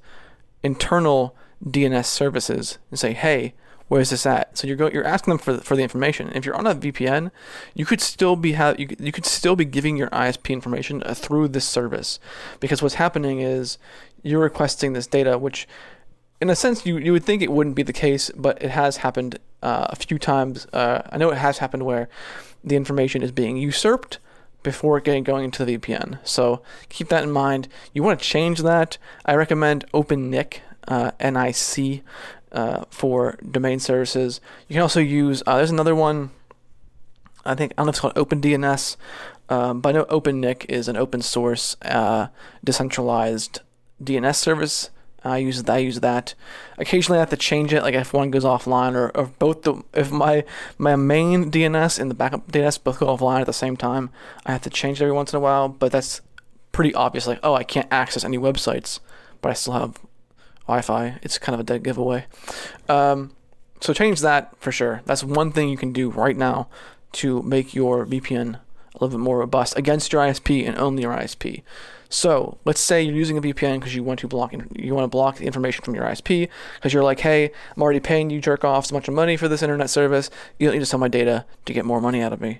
internal 0.61 1.35
DNS 1.65 2.05
services 2.05 2.77
and 2.91 2.99
say, 2.99 3.13
hey, 3.13 3.55
where's 3.87 4.09
this 4.09 4.25
at? 4.25 4.57
So 4.57 4.67
you're 4.67 4.75
go, 4.75 4.89
you're 4.89 5.05
asking 5.05 5.31
them 5.31 5.37
for 5.39 5.57
for 5.59 5.75
the 5.75 5.83
information. 5.83 6.31
If 6.33 6.45
you're 6.45 6.55
on 6.55 6.67
a 6.67 6.75
VPN, 6.75 7.31
you 7.73 7.85
could 7.85 8.01
still 8.01 8.35
be 8.35 8.53
have 8.53 8.79
you, 8.79 8.87
you 8.99 9.11
could 9.11 9.25
still 9.25 9.55
be 9.55 9.65
giving 9.65 9.97
your 9.97 10.09
ISP 10.09 10.51
information 10.51 11.03
uh, 11.03 11.13
through 11.13 11.49
this 11.49 11.65
service, 11.65 12.19
because 12.59 12.81
what's 12.81 12.95
happening 12.95 13.39
is 13.39 13.77
you're 14.23 14.41
requesting 14.41 14.93
this 14.93 15.07
data, 15.07 15.37
which 15.37 15.67
in 16.41 16.49
a 16.49 16.55
sense 16.55 16.85
you 16.85 16.97
you 16.97 17.11
would 17.11 17.23
think 17.23 17.41
it 17.41 17.51
wouldn't 17.51 17.75
be 17.75 17.83
the 17.83 17.93
case, 17.93 18.31
but 18.35 18.61
it 18.61 18.71
has 18.71 18.97
happened 18.97 19.39
uh, 19.61 19.87
a 19.89 19.95
few 19.95 20.19
times. 20.19 20.67
Uh, 20.73 21.01
I 21.11 21.17
know 21.17 21.31
it 21.31 21.37
has 21.37 21.59
happened 21.59 21.83
where 21.83 22.09
the 22.63 22.75
information 22.75 23.23
is 23.23 23.31
being 23.31 23.57
usurped 23.57 24.19
before 24.63 24.99
getting 24.99 25.23
going 25.23 25.45
into 25.45 25.63
the 25.63 25.77
VPN. 25.77 26.19
So 26.23 26.61
keep 26.89 27.09
that 27.09 27.23
in 27.23 27.31
mind. 27.31 27.67
You 27.93 28.03
want 28.03 28.19
to 28.19 28.25
change 28.25 28.59
that. 28.63 28.97
I 29.25 29.35
recommend 29.35 29.85
OpenNIC, 29.93 30.59
uh, 30.87 31.11
NIC, 31.21 32.03
uh, 32.57 32.85
for 32.89 33.37
domain 33.51 33.79
services. 33.79 34.41
You 34.67 34.73
can 34.73 34.81
also 34.81 34.99
use, 34.99 35.43
uh, 35.45 35.57
there's 35.57 35.69
another 35.69 35.93
one, 35.93 36.31
I 37.45 37.53
think, 37.53 37.71
I 37.73 37.75
don't 37.77 37.85
know 37.85 37.89
if 37.91 37.93
it's 37.93 37.99
called 37.99 38.15
OpenDNS, 38.15 38.97
um, 39.49 39.79
but 39.79 39.89
I 39.89 39.99
know 39.99 40.05
OpenNIC 40.05 40.65
is 40.67 40.87
an 40.87 40.97
open 40.97 41.21
source, 41.21 41.77
uh, 41.83 42.27
decentralized 42.63 43.59
DNS 44.03 44.35
service. 44.35 44.89
I 45.23 45.37
use 45.37 45.67
I 45.67 45.79
use 45.79 45.99
that. 45.99 46.35
Occasionally, 46.77 47.17
I 47.17 47.21
have 47.21 47.29
to 47.31 47.37
change 47.37 47.73
it, 47.73 47.81
like 47.81 47.95
if 47.95 48.13
one 48.13 48.31
goes 48.31 48.45
offline, 48.45 48.95
or, 48.95 49.11
or 49.15 49.25
both 49.39 49.63
the 49.63 49.83
if 49.93 50.09
my 50.11 50.45
my 50.77 50.95
main 50.95 51.51
DNS 51.51 51.99
and 51.99 52.09
the 52.09 52.15
backup 52.15 52.49
DNS 52.51 52.83
both 52.83 52.99
go 52.99 53.07
offline 53.07 53.41
at 53.41 53.45
the 53.45 53.53
same 53.53 53.75
time. 53.75 54.09
I 54.45 54.51
have 54.53 54.61
to 54.61 54.69
change 54.69 55.01
it 55.01 55.03
every 55.03 55.13
once 55.13 55.33
in 55.33 55.37
a 55.37 55.41
while, 55.41 55.69
but 55.69 55.91
that's 55.91 56.21
pretty 56.71 56.93
obvious. 56.93 57.27
Like, 57.27 57.39
oh, 57.43 57.55
I 57.55 57.63
can't 57.63 57.87
access 57.91 58.23
any 58.23 58.37
websites, 58.37 58.99
but 59.41 59.49
I 59.49 59.53
still 59.53 59.73
have 59.73 59.97
Wi-Fi. 60.67 61.19
It's 61.21 61.37
kind 61.37 61.53
of 61.53 61.59
a 61.59 61.63
dead 61.63 61.83
giveaway. 61.83 62.25
Um, 62.89 63.31
so 63.81 63.93
change 63.93 64.21
that 64.21 64.55
for 64.59 64.71
sure. 64.71 65.01
That's 65.05 65.23
one 65.23 65.51
thing 65.51 65.69
you 65.69 65.77
can 65.77 65.93
do 65.93 66.09
right 66.09 66.35
now 66.35 66.67
to 67.13 67.41
make 67.43 67.73
your 67.73 68.05
VPN 68.05 68.55
a 68.55 68.59
little 68.93 69.17
bit 69.17 69.23
more 69.23 69.39
robust 69.39 69.77
against 69.77 70.11
your 70.11 70.21
ISP 70.23 70.67
and 70.67 70.77
only 70.77 71.03
your 71.03 71.13
ISP. 71.13 71.63
So 72.09 72.57
let's 72.65 72.79
say 72.79 73.01
you're 73.01 73.15
using 73.15 73.37
a 73.37 73.41
VPN 73.41 73.79
because 73.79 73.93
you 73.93 74.03
want 74.03 74.19
to 74.19 74.27
block 74.27 74.53
you 74.75 74.95
want 74.95 75.03
to 75.03 75.09
block 75.09 75.37
the 75.37 75.45
information 75.45 75.83
from 75.83 75.93
your 75.93 76.05
ISP 76.05 76.49
because 76.75 76.93
you're 76.93 77.03
like, 77.03 77.19
hey, 77.19 77.51
I'm 77.75 77.81
already 77.81 77.99
paying 77.99 78.29
you 78.29 78.39
jerk 78.39 78.63
offs 78.63 78.89
a 78.89 78.93
bunch 78.93 79.07
of 79.07 79.13
money 79.13 79.37
for 79.37 79.47
this 79.47 79.61
internet 79.61 79.89
service. 79.89 80.29
You 80.57 80.67
don't 80.67 80.75
need 80.75 80.79
to 80.79 80.85
sell 80.85 80.99
my 80.99 81.09
data 81.09 81.45
to 81.65 81.73
get 81.73 81.85
more 81.85 82.01
money 82.01 82.21
out 82.21 82.33
of 82.33 82.41
me, 82.41 82.59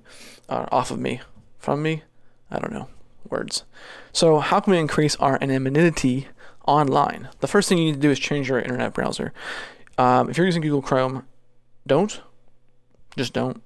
uh, 0.50 0.66
off 0.72 0.92
of 0.92 1.00
me, 1.00 1.22
from 1.58 1.82
me. 1.82 2.04
I 2.52 2.60
don't 2.60 2.74
know 2.74 2.90
words. 3.30 3.64
So 4.12 4.40
how 4.40 4.60
can 4.60 4.72
we 4.72 4.80
increase 4.80 5.16
our 5.18 5.38
anonymity 5.42 6.28
online. 6.68 7.30
The 7.40 7.48
first 7.48 7.70
thing 7.70 7.78
you 7.78 7.86
need 7.86 7.96
to 7.96 8.00
do 8.00 8.12
is 8.12 8.20
change 8.20 8.50
your 8.50 8.60
internet 8.60 8.94
browser. 8.94 9.34
Um, 9.98 10.30
if 10.30 10.38
you're 10.38 10.46
using 10.46 10.62
Google 10.62 10.82
Chrome, 10.82 11.26
don't. 11.88 12.22
Just 13.18 13.34
don't. 13.34 13.64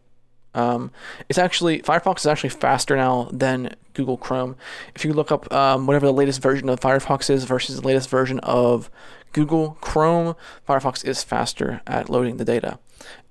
Um, 0.54 0.92
it's 1.30 1.40
actually 1.40 1.82
Firefox 1.82 2.20
is 2.20 2.28
actually 2.28 2.50
faster 2.50 2.96
now 2.96 3.30
than 3.32 3.76
Google 3.94 4.18
Chrome. 4.18 4.56
If 4.96 5.06
you 5.06 5.14
look 5.14 5.32
up 5.32 5.52
um, 5.52 5.88
whatever 5.88 6.06
the 6.06 6.14
latest 6.14 6.42
version 6.42 6.70
of 6.70 6.80
Firefox 6.80 7.30
is 7.30 7.46
versus 7.46 7.78
the 7.78 7.88
latest 7.88 8.10
version 8.10 8.40
of 8.40 8.90
Google 9.34 9.78
Chrome, 9.82 10.36
Firefox 10.68 11.06
is 11.06 11.24
faster 11.24 11.82
at 11.88 12.10
loading 12.10 12.38
the 12.38 12.46
data. 12.46 12.80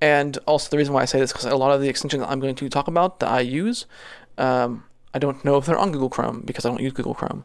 And 0.01 0.39
also 0.47 0.71
the 0.71 0.79
reason 0.79 0.95
why 0.95 1.03
I 1.03 1.05
say 1.05 1.21
this 1.21 1.33
because 1.33 1.45
a 1.47 1.57
lot 1.57 1.73
of 1.73 1.81
the 1.81 1.89
extensions 1.89 2.25
I'm 2.27 2.41
going 2.41 2.55
to 2.55 2.69
talk 2.69 2.89
about 2.89 3.21
that 3.21 3.29
I 3.29 3.41
use, 3.41 3.87
um, 4.39 4.85
I 5.13 5.19
don't 5.19 5.45
know 5.45 5.57
if 5.57 5.67
they're 5.67 5.79
on 5.79 5.93
Google 5.93 6.11
Chrome 6.11 6.43
because 6.45 6.65
I 6.65 6.71
don't 6.71 6.81
use 6.81 6.93
Google 6.93 7.15
Chrome. 7.15 7.45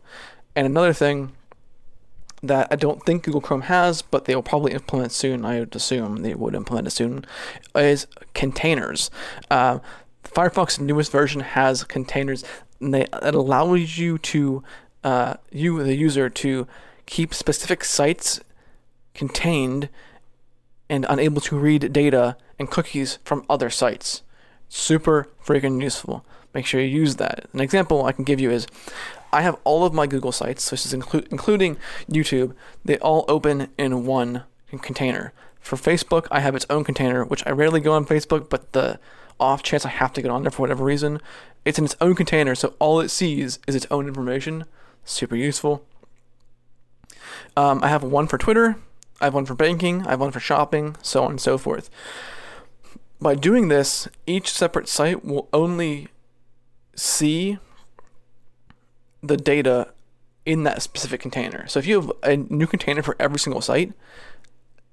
And 0.55 0.65
another 0.65 0.94
thing 0.94 1.34
that 2.48 2.68
I 2.72 2.75
don't 2.75 3.04
think 3.06 3.24
Google 3.24 3.42
Chrome 3.42 3.62
has, 3.62 4.02
but 4.02 4.25
they 4.25 4.36
will 4.36 4.44
probably 4.44 4.74
implement 4.74 5.12
soon. 5.12 5.46
I 5.46 5.60
would 5.60 5.75
assume 5.75 6.18
they 6.18 6.34
would 6.34 6.56
implement 6.56 6.88
it 6.88 6.92
soon. 6.92 7.25
Is 7.75 8.08
containers. 8.34 9.10
Uh, 9.50 9.80
Firefox's 10.24 10.80
newest 10.80 11.12
version 11.12 11.42
has 11.42 11.84
containers, 11.84 12.44
and 12.80 12.94
they 12.94 13.04
it 13.04 13.36
allows 13.36 13.98
you 13.98 14.18
to 14.18 14.64
uh, 15.04 15.36
you 15.52 15.84
the 15.84 15.96
user 15.96 16.30
to 16.30 16.68
keep 17.06 17.34
specific 17.34 17.84
sites 17.84 18.42
contained 19.14 19.90
and 20.90 21.06
unable 21.10 21.42
to 21.42 21.58
read 21.58 21.94
data 21.94 22.38
and 22.60 22.70
cookies 22.70 23.20
from 23.24 23.46
other 23.50 23.70
sites. 23.70 24.24
Super 24.68 25.30
freaking 25.44 25.82
useful 25.82 26.25
make 26.56 26.66
sure 26.66 26.82
you 26.82 26.88
use 26.88 27.18
that. 27.18 27.48
An 27.54 27.60
example 27.60 28.06
I 28.06 28.14
can 28.14 28.24
give 28.24 28.40
you 28.40 28.50
is 28.50 28.66
I 29.32 29.41
have 29.41 29.58
all 29.63 29.86
of 29.86 29.94
my 29.94 30.08
Google 30.08 30.32
sites, 30.32 30.70
this 30.70 30.86
is 30.86 30.94
inclu- 30.94 31.27
including 31.32 31.77
YouTube, 32.10 32.53
they 32.84 32.98
all 33.00 33.25
open 33.27 33.70
in 33.77 34.05
one 34.05 34.44
container. 34.82 35.34
For 35.60 35.75
Facebook, 35.75 36.27
I 36.32 36.41
have 36.41 36.55
its 36.55 36.65
own 36.70 36.84
container, 36.84 37.25
which 37.25 37.46
I 37.46 37.51
rarely 37.51 37.79
go 37.79 37.94
on 37.94 38.05
Facebook, 38.05 38.50
but 38.50 38.72
the 38.74 39.00
off 39.39 39.63
chance 39.63 39.86
I 39.86 39.89
have 39.89 40.13
to 40.13 40.22
get 40.22 40.32
on 40.32 40.44
there 40.44 40.51
for 40.51 40.62
whatever 40.62 40.84
reason, 40.84 41.20
it's 41.65 41.79
in 41.79 41.86
its 41.86 41.96
own 42.00 42.15
container, 42.15 42.55
so 42.55 42.75
all 42.79 43.00
it 43.00 43.10
sees 43.10 43.60
is 43.67 43.75
its 43.75 43.88
own 43.89 44.08
information. 44.08 44.65
Super 45.03 45.36
useful. 45.36 45.86
Um, 47.58 47.84
I 47.84 47.88
have 47.89 48.03
one 48.03 48.27
for 48.27 48.38
Twitter, 48.38 48.77
I 49.20 49.25
have 49.25 49.34
one 49.34 49.46
for 49.46 49.55
banking, 49.55 50.05
I 50.05 50.12
have 50.12 50.22
one 50.22 50.32
for 50.32 50.39
shopping, 50.39 50.96
so 51.01 51.24
on 51.24 51.32
and 51.32 51.41
so 51.41 51.58
forth. 51.58 51.89
By 53.20 53.36
doing 53.36 53.70
this, 53.70 54.08
each 54.27 54.51
separate 54.51 54.88
site 54.88 55.25
will 55.25 55.50
only 55.53 56.10
see 56.96 57.58
the 59.27 59.38
data 59.38 59.94
in 60.46 60.63
that 60.63 60.82
specific 60.82 61.22
container. 61.22 61.67
So 61.67 61.79
if 61.79 61.88
you 61.88 62.01
have 62.01 62.12
a 62.24 62.38
new 62.38 62.67
container 62.67 63.01
for 63.01 63.15
every 63.20 63.39
single 63.39 63.62
site, 63.62 63.94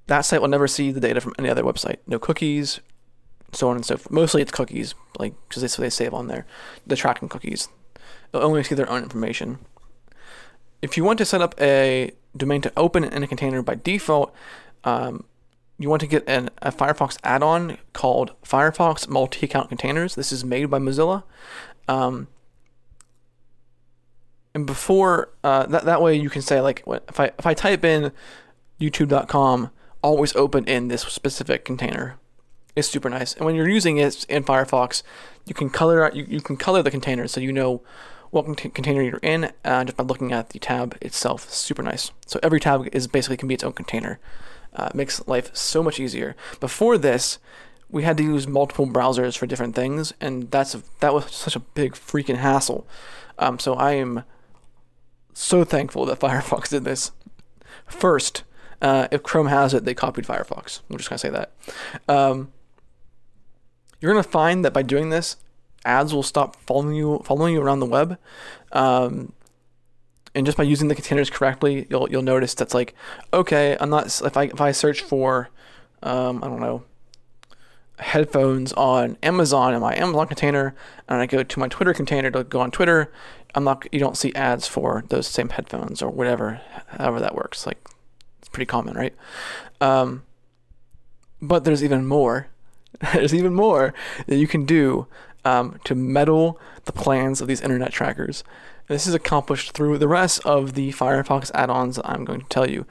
that 0.07 0.23
site 0.23 0.41
will 0.41 0.49
never 0.49 0.67
see 0.67 0.91
the 0.91 1.01
data 1.01 1.21
from 1.21 1.35
any 1.39 1.49
other 1.49 1.63
website. 1.63 1.99
No 2.07 2.19
cookies, 2.19 2.81
so 3.53 3.69
on 3.69 3.77
and 3.77 3.85
so 3.85 3.97
forth. 3.97 4.11
Mostly 4.11 4.43
it's 4.43 4.51
cookies, 4.51 4.95
like 5.19 5.35
because 5.49 5.63
that's 5.63 5.79
what 5.79 5.83
they 5.83 5.91
save 5.91 6.15
on 6.15 6.27
there, 6.27 6.47
the 6.87 6.97
tracking 6.97 7.29
cookies. 7.29 7.69
They'll 8.31 8.43
only 8.43 8.65
see 8.65 8.75
their 8.75 8.91
own 8.91 9.03
information. 9.03 9.59
If 10.81 10.97
you 10.97 11.05
want 11.05 11.19
to 11.19 11.25
set 11.25 11.43
up 11.43 11.55
a 11.61 12.13
domain 12.37 12.63
to 12.63 12.73
open 12.77 13.05
in 13.05 13.23
a 13.23 13.27
container 13.27 13.63
by 13.63 13.75
default, 13.77 14.35
um, 14.85 15.25
you 15.79 15.89
want 15.89 16.01
to 16.01 16.07
get 16.07 16.25
an, 16.27 16.51
a 16.61 16.73
Firefox 16.73 17.19
add-on 17.23 17.79
called 17.93 18.33
Firefox 18.43 19.07
Multi-Account 19.09 19.69
Containers. 19.69 20.15
This 20.15 20.33
is 20.33 20.45
made 20.45 20.71
by 20.71 20.79
Mozilla. 20.79 21.25
Um, 21.89 22.29
and 24.55 24.67
before 24.67 25.31
uh, 25.43 25.67
that, 25.67 25.85
that 25.85 26.03
way 26.03 26.15
you 26.15 26.31
can 26.31 26.43
say 26.43 26.61
like 26.61 26.83
if 26.87 27.19
I 27.19 27.33
if 27.39 27.47
I 27.47 27.55
type 27.55 27.85
in 27.85 28.13
YouTube.com, 28.81 29.71
always 30.03 30.35
open 30.37 30.65
in 30.67 30.89
this 30.89 31.03
specific 31.03 31.65
container. 31.65 32.19
It's 32.75 32.89
super 32.89 33.11
nice. 33.11 33.35
And 33.35 33.45
when 33.45 33.55
you're 33.55 33.69
using 33.69 33.99
it 33.99 34.25
in 34.29 34.45
Firefox, 34.45 35.03
you 35.47 35.55
can 35.55 35.71
color 35.71 36.11
you, 36.13 36.25
you 36.29 36.41
can 36.41 36.57
color 36.57 36.83
the 36.83 36.91
container 36.91 37.29
so 37.29 37.41
you 37.41 37.53
know 37.53 37.83
what 38.31 38.57
container 38.57 39.03
you're 39.03 39.21
in 39.23 39.53
uh, 39.63 39.85
just 39.85 39.97
by 39.97 40.05
looking 40.05 40.33
at 40.33 40.51
the 40.51 40.59
tab 40.59 40.97
itself. 41.03 41.51
Super 41.51 41.83
nice. 41.83 42.11
So 42.27 42.41
every 42.43 42.61
tab 42.61 42.89
is 42.93 43.07
basically 43.07 43.37
can 43.37 43.49
be 43.49 43.55
its 43.55 43.65
own 43.65 43.75
container. 43.75 44.19
Uh, 44.75 44.89
makes 44.95 45.27
life 45.29 45.55
so 45.55 45.83
much 45.83 46.01
easier. 46.01 46.35
Before 46.59 46.97
this, 46.97 47.39
we 47.91 48.05
had 48.05 48.17
to 48.17 48.23
use 48.23 48.49
multiple 48.49 48.87
browsers 48.87 49.37
for 49.37 49.47
different 49.47 49.75
things, 49.75 50.15
and 50.19 50.51
that's 50.51 50.75
a, 50.75 50.83
that 51.01 51.13
was 51.13 51.31
such 51.31 51.55
a 51.55 51.61
big 51.61 51.93
freaking 51.93 52.39
hassle. 52.39 52.87
Um, 53.39 53.59
so 53.59 53.75
I 53.75 53.93
am 53.93 54.25
so 55.33 55.65
thankful 55.65 56.05
that 56.07 56.21
Firefox 56.21 56.69
did 56.69 56.85
this. 56.85 57.13
First, 57.87 58.45
uh, 58.81 59.09
if 59.11 59.23
Chrome 59.23 59.47
has 59.47 59.75
it, 59.75 59.85
they 59.85 59.95
copied 59.95 60.27
Firefox. 60.27 60.81
I'm 60.91 60.97
just 60.97 61.09
gonna 61.09 61.19
say 61.19 61.31
that. 61.31 61.53
Um, 62.09 62.53
you're 64.01 64.13
gonna 64.13 64.23
find 64.23 64.65
that 64.65 64.73
by 64.73 64.83
doing 64.83 65.11
this, 65.11 65.37
ads 65.85 66.13
will 66.13 66.23
stop 66.23 66.57
following 66.57 66.95
you 66.95 67.23
following 67.25 67.55
you 67.55 67.63
around 67.63 67.81
the 67.81 67.87
web. 67.87 68.19
Um, 68.73 69.33
and 70.35 70.47
just 70.47 70.57
by 70.57 70.65
using 70.65 70.89
the 70.89 70.95
containers 70.95 71.31
correctly, 71.31 71.87
you'll 71.91 72.11
you'll 72.11 72.23
notice 72.23 72.55
that's 72.55 72.75
like, 72.75 72.95
okay, 73.33 73.77
I'm 73.81 73.91
not 73.91 74.07
if 74.23 74.37
I 74.37 74.45
if 74.45 74.61
I 74.61 74.73
search 74.73 75.03
for, 75.03 75.51
um, 76.03 76.43
I 76.43 76.49
don't 76.49 76.61
know, 76.61 76.85
headphones 77.99 78.73
on 78.73 79.17
Amazon 79.23 79.75
in 79.75 79.81
my 79.81 79.97
Amazon 79.97 80.27
container, 80.27 80.75
and 81.09 81.21
I 81.21 81.27
go 81.27 81.43
to 81.43 81.59
my 81.59 81.69
Twitter 81.69 81.95
container 81.95 82.31
to 82.31 82.45
go 82.45 82.61
on 82.61 82.71
Twitter, 82.71 83.13
I'm 83.55 83.65
not 83.65 83.87
you 83.93 83.99
don't 83.99 84.17
see 84.17 84.35
ads 84.35 84.67
for 84.67 85.05
those 85.09 85.27
same 85.27 85.51
headphones 85.51 86.03
or 86.03 86.11
whatever, 86.11 86.61
however 86.87 87.21
that 87.21 87.35
works. 87.35 87.67
Like 87.67 87.79
it's 88.39 88.49
pretty 88.49 88.67
common, 88.67 88.95
right? 88.95 89.15
Um, 89.81 90.23
but 91.41 91.65
there's 91.65 91.85
even 91.85 92.07
more. 92.07 92.49
there's 93.13 93.35
even 93.35 93.55
more 93.55 93.95
that 94.27 94.37
you 94.37 94.47
can 94.47 94.65
do 94.65 95.07
um, 95.45 95.79
to 95.85 95.95
meddle 95.95 96.59
the 96.85 96.93
plans 96.93 97.41
of 97.41 97.49
these 97.49 97.61
internet 97.61 97.93
trackers. 97.93 98.45
And 98.89 98.95
this 98.95 99.07
is 99.07 99.15
accomplished 99.15 99.73
through 99.73 99.99
the 99.99 100.09
rest 100.09 100.45
of 100.45 100.75
the 100.75 100.93
Firefox 100.93 101.51
add-ons 101.55 101.99
I'm 102.05 102.25
going 102.25 102.41
to 102.41 102.49
tell 102.49 102.69
you. 102.69 102.87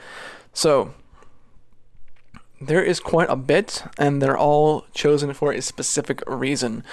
So 0.53 0.93
there 2.61 2.83
is 2.83 2.99
quite 2.99 3.29
a 3.29 3.35
bit, 3.35 3.83
and 3.97 4.21
they're 4.21 4.37
all 4.37 4.85
chosen 4.93 5.33
for 5.33 5.51
a 5.51 5.61
specific 5.61 6.21
reason. 6.27 6.83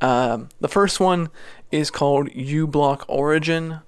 Um, 0.00 0.48
the 0.60 0.68
first 0.68 0.98
one 0.98 1.30
is 1.70 1.90
called 1.90 2.28
uBlock 2.30 3.04
Origin. 3.08 3.80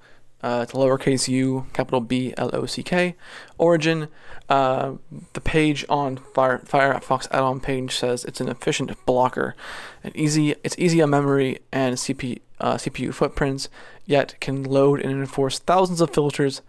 Uh, 0.42 0.60
it's 0.62 0.72
lowercase 0.72 1.26
u, 1.26 1.66
capital 1.72 2.00
B 2.00 2.34
L 2.36 2.50
O 2.52 2.66
C 2.66 2.82
K. 2.82 3.16
Origin. 3.58 4.08
Uh, 4.48 4.94
the 5.32 5.40
page 5.40 5.84
on 5.88 6.18
Fire, 6.18 6.58
Firefox 6.58 7.26
add-on 7.30 7.60
page 7.60 7.96
says 7.96 8.24
it's 8.26 8.42
an 8.42 8.48
efficient 8.48 8.92
blocker, 9.06 9.56
and 10.02 10.14
easy. 10.14 10.54
It's 10.62 10.78
easy 10.78 11.00
on 11.02 11.10
memory 11.10 11.58
and 11.72 11.96
CPU, 11.96 12.38
uh, 12.60 12.74
CPU 12.74 13.12
footprints, 13.12 13.70
yet 14.04 14.38
can 14.40 14.62
load 14.62 15.00
and 15.00 15.10
enforce 15.10 15.58
thousands 15.58 16.00
of 16.00 16.10
filters 16.10 16.60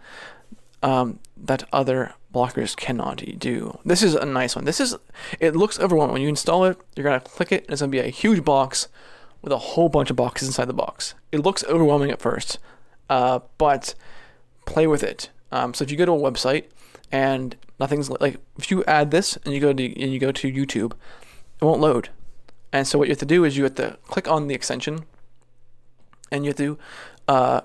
um, 0.82 1.18
that 1.36 1.64
other 1.72 2.14
blockers 2.32 2.76
cannot 2.76 3.22
do. 3.38 3.78
This 3.84 4.02
is 4.02 4.14
a 4.14 4.26
nice 4.26 4.54
one. 4.54 4.64
This 4.64 4.80
is. 4.80 4.96
It 5.40 5.56
looks 5.56 5.78
overwhelming 5.78 6.14
when 6.14 6.22
you 6.22 6.28
install 6.28 6.64
it. 6.64 6.78
You're 6.94 7.04
gonna 7.04 7.20
click 7.20 7.52
it, 7.52 7.64
and 7.64 7.72
it's 7.72 7.80
gonna 7.80 7.90
be 7.90 7.98
a 7.98 8.08
huge 8.08 8.44
box 8.44 8.88
with 9.42 9.52
a 9.52 9.58
whole 9.58 9.88
bunch 9.88 10.10
of 10.10 10.16
boxes 10.16 10.48
inside 10.48 10.66
the 10.66 10.72
box. 10.74 11.14
It 11.32 11.40
looks 11.40 11.64
overwhelming 11.64 12.10
at 12.10 12.20
first, 12.20 12.58
uh, 13.08 13.40
but 13.58 13.94
play 14.64 14.86
with 14.86 15.02
it. 15.02 15.30
Um, 15.52 15.72
so 15.72 15.84
if 15.84 15.90
you 15.90 15.96
go 15.96 16.04
to 16.04 16.12
a 16.12 16.30
website 16.30 16.64
and 17.12 17.56
nothing's 17.78 18.10
like, 18.10 18.40
if 18.58 18.70
you 18.70 18.82
add 18.84 19.12
this 19.12 19.36
and 19.44 19.54
you 19.54 19.60
go 19.60 19.72
to 19.72 19.84
and 20.02 20.12
you 20.12 20.18
go 20.18 20.32
to 20.32 20.52
YouTube, 20.52 20.92
it 21.60 21.64
won't 21.64 21.80
load. 21.80 22.08
And 22.72 22.86
so 22.86 22.98
what 22.98 23.08
you 23.08 23.12
have 23.12 23.20
to 23.20 23.26
do 23.26 23.44
is 23.44 23.56
you 23.56 23.64
have 23.64 23.76
to 23.76 23.96
click 24.08 24.28
on 24.28 24.48
the 24.48 24.54
extension, 24.54 25.04
and 26.30 26.44
you 26.44 26.50
have 26.50 26.58
to 26.58 26.78
uh, 27.28 27.60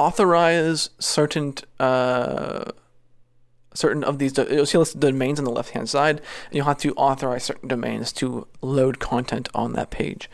authorize 0.00 0.90
certain 0.98 1.54
uh, 1.78 2.72
certain 3.74 4.02
of 4.02 4.18
these. 4.18 4.36
You'll 4.36 4.66
see 4.66 4.78
of 4.78 5.00
domains 5.00 5.38
on 5.38 5.44
the 5.44 5.50
left 5.50 5.70
hand 5.70 5.88
side, 5.88 6.16
and 6.18 6.54
you'll 6.54 6.66
have 6.66 6.78
to 6.78 6.94
authorize 6.94 7.44
certain 7.44 7.68
domains 7.68 8.12
to 8.14 8.46
load 8.62 8.98
content 8.98 9.48
on 9.54 9.74
that 9.74 9.90
page. 9.90 10.30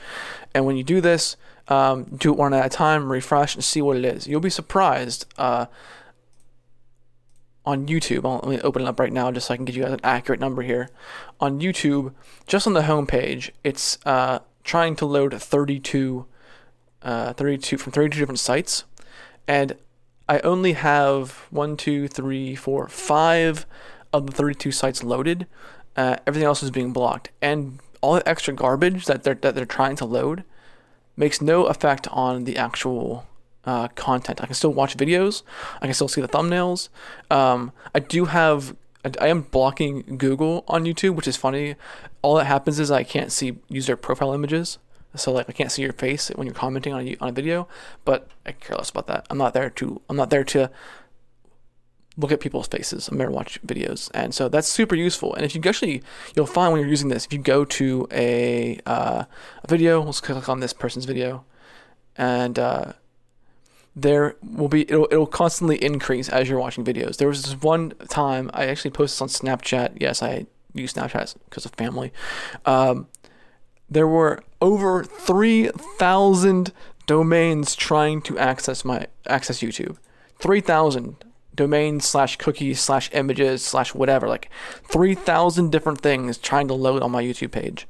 And 0.55 0.65
when 0.65 0.77
you 0.77 0.85
do 0.85 1.01
this, 1.01 1.37
um, 1.69 2.05
do 2.05 2.33
it 2.33 2.39
one 2.39 2.55
at 2.55 2.65
a 2.65 2.69
time, 2.69 3.11
refresh, 3.11 3.55
and 3.55 3.65
see 3.65 3.83
what 3.83 3.97
it 3.97 4.05
is. 4.05 4.27
You'll 4.27 4.41
be 4.41 4.51
surprised. 4.51 5.27
Uh, 5.37 5.67
on 7.65 7.87
YouTube, 7.89 8.25
I'll, 8.25 8.41
let 8.45 8.49
me 8.49 8.61
open 8.61 8.83
it 8.83 8.89
up 8.89 9.01
right 9.01 9.13
now 9.13 9.33
just 9.33 9.49
so 9.49 9.55
I 9.55 9.57
can 9.57 9.65
give 9.65 9.77
you 9.77 9.83
guys 9.83 9.93
an 9.93 10.01
accurate 10.05 10.39
number 10.39 10.63
here. 10.63 10.89
On 11.41 11.61
YouTube, 11.61 12.15
just 12.47 12.69
on 12.69 12.75
the 12.75 12.83
home 12.83 13.09
page, 13.09 13.53
it's 13.65 13.99
uh, 14.07 14.39
trying 14.63 14.95
to 14.97 15.05
load 15.05 15.35
32, 15.35 16.27
uh, 17.03 17.33
32 17.33 17.77
from 17.77 17.93
32 17.93 18.21
different 18.21 18.39
sites, 18.39 18.85
and 19.49 19.77
I 20.29 20.41
only 20.41 20.73
have 20.73 21.47
one, 21.51 21.77
two, 21.77 22.09
three, 22.09 22.55
four, 22.55 22.89
five 22.89 23.67
of 24.13 24.27
the 24.27 24.33
32 24.33 24.73
sites 24.73 25.05
loaded. 25.05 25.47
Uh, 25.97 26.17
everything 26.27 26.47
else 26.47 26.63
is 26.63 26.71
being 26.71 26.93
blocked, 26.93 27.31
and 27.41 27.79
all 28.01 28.15
the 28.15 28.29
extra 28.29 28.53
garbage 28.53 29.07
that 29.07 29.23
they're 29.23 29.35
that 29.35 29.55
they're 29.55 29.65
trying 29.65 29.97
to 29.97 30.05
load 30.05 30.45
makes 31.17 31.41
no 31.41 31.65
effect 31.67 32.07
on 32.09 32.45
the 32.45 32.57
actual 32.57 33.27
uh, 33.65 33.89
content. 33.89 34.43
I 34.43 34.47
can 34.47 34.55
still 34.55 34.73
watch 34.73 34.97
videos. 34.97 35.43
I 35.81 35.87
can 35.87 35.95
still 35.95 36.09
see 36.09 36.21
the 36.21 36.29
thumbnails. 36.29 36.89
Um, 37.31 37.73
I 37.95 38.01
do 38.01 38.27
have. 38.27 38.77
I 39.21 39.29
am 39.29 39.43
blocking 39.43 40.17
Google 40.19 40.65
on 40.67 40.85
YouTube, 40.85 41.15
which 41.15 41.29
is 41.29 41.37
funny. 41.37 41.77
All 42.23 42.35
that 42.37 42.47
happens 42.47 42.81
is 42.81 42.91
I 42.91 43.05
can't 43.05 43.31
see 43.31 43.57
user 43.69 43.97
profile 43.97 44.33
images. 44.33 44.79
So 45.17 45.33
like 45.33 45.49
I 45.49 45.53
can't 45.53 45.73
see 45.73 45.83
your 45.83 45.93
face 45.93 46.29
when 46.29 46.47
you're 46.47 46.55
commenting 46.55 46.93
on 46.93 47.07
a, 47.07 47.17
on 47.21 47.29
a 47.29 47.33
video, 47.33 47.69
but 48.05 48.29
I 48.45 48.53
care 48.53 48.77
less 48.77 48.91
about 48.91 49.07
that. 49.09 49.27
I'm 49.31 49.39
not 49.39 49.55
there 49.55 49.71
to 49.71 50.01
I'm 50.09 50.17
not 50.17 50.31
there 50.31 50.45
to 50.45 50.71
look 52.19 52.33
at 52.33 52.41
people's 52.41 52.67
faces. 52.67 53.09
I'm 53.09 53.19
there 53.19 53.27
to 53.27 53.33
watch 53.33 53.61
videos, 53.63 54.11
and 54.15 54.35
so 54.35 54.49
that's 54.49 54.69
super 54.69 54.95
useful. 54.95 55.35
And 55.35 55.45
if 55.45 55.55
you 55.55 55.63
actually 55.65 56.03
you'll 56.35 56.47
find 56.47 56.73
when 56.73 56.81
you're 56.81 56.91
using 56.91 57.09
this, 57.09 57.27
if 57.27 57.33
you 57.33 57.39
go 57.39 57.65
to 57.65 58.09
a 58.11 58.81
uh, 58.87 59.25
a 59.63 59.69
video, 59.69 60.03
let's 60.03 60.21
click 60.21 60.49
on 60.49 60.61
this 60.61 60.73
person's 60.73 61.05
video, 61.05 61.45
and 62.17 62.59
uh, 62.59 62.93
there 63.95 64.37
will 64.43 64.69
be 64.69 64.83
it'll 64.83 65.09
it'll 65.11 65.27
constantly 65.27 65.83
increase 65.83 66.29
as 66.29 66.49
you're 66.49 66.59
watching 66.59 66.85
videos. 66.85 67.17
There 67.17 67.29
was 67.29 67.43
this 67.43 67.63
one 67.63 67.91
time 68.09 68.51
I 68.53 68.67
actually 68.67 68.91
posted 68.91 69.23
on 69.23 69.29
Snapchat. 69.29 69.97
Yes, 70.01 70.23
I 70.23 70.47
use 70.75 70.93
Snapchat 70.93 71.35
because 71.49 71.65
of 71.65 71.73
family. 71.73 72.13
Um, 72.67 73.09
there 73.89 74.09
were 74.09 74.43
over 74.61 75.05
3,000 75.05 76.73
domains 77.07 77.77
trying 77.77 78.21
to 78.23 78.39
access 78.39 78.85
my 78.85 79.07
access 79.29 79.61
YouTube. 79.61 79.97
3,000 80.39 81.25
domains 81.55 82.05
slash 82.05 82.37
cookies 82.37 82.81
slash 82.81 83.11
images 83.13 83.65
slash 83.65 83.95
whatever. 83.95 84.29
Like 84.29 84.51
3,000 84.85 85.71
different 85.71 86.01
things 86.01 86.39
trying 86.39 86.69
to 86.69 86.75
load 86.75 87.03
on 87.03 87.11
my 87.11 87.23
YouTube 87.23 87.53
page. 87.53 87.87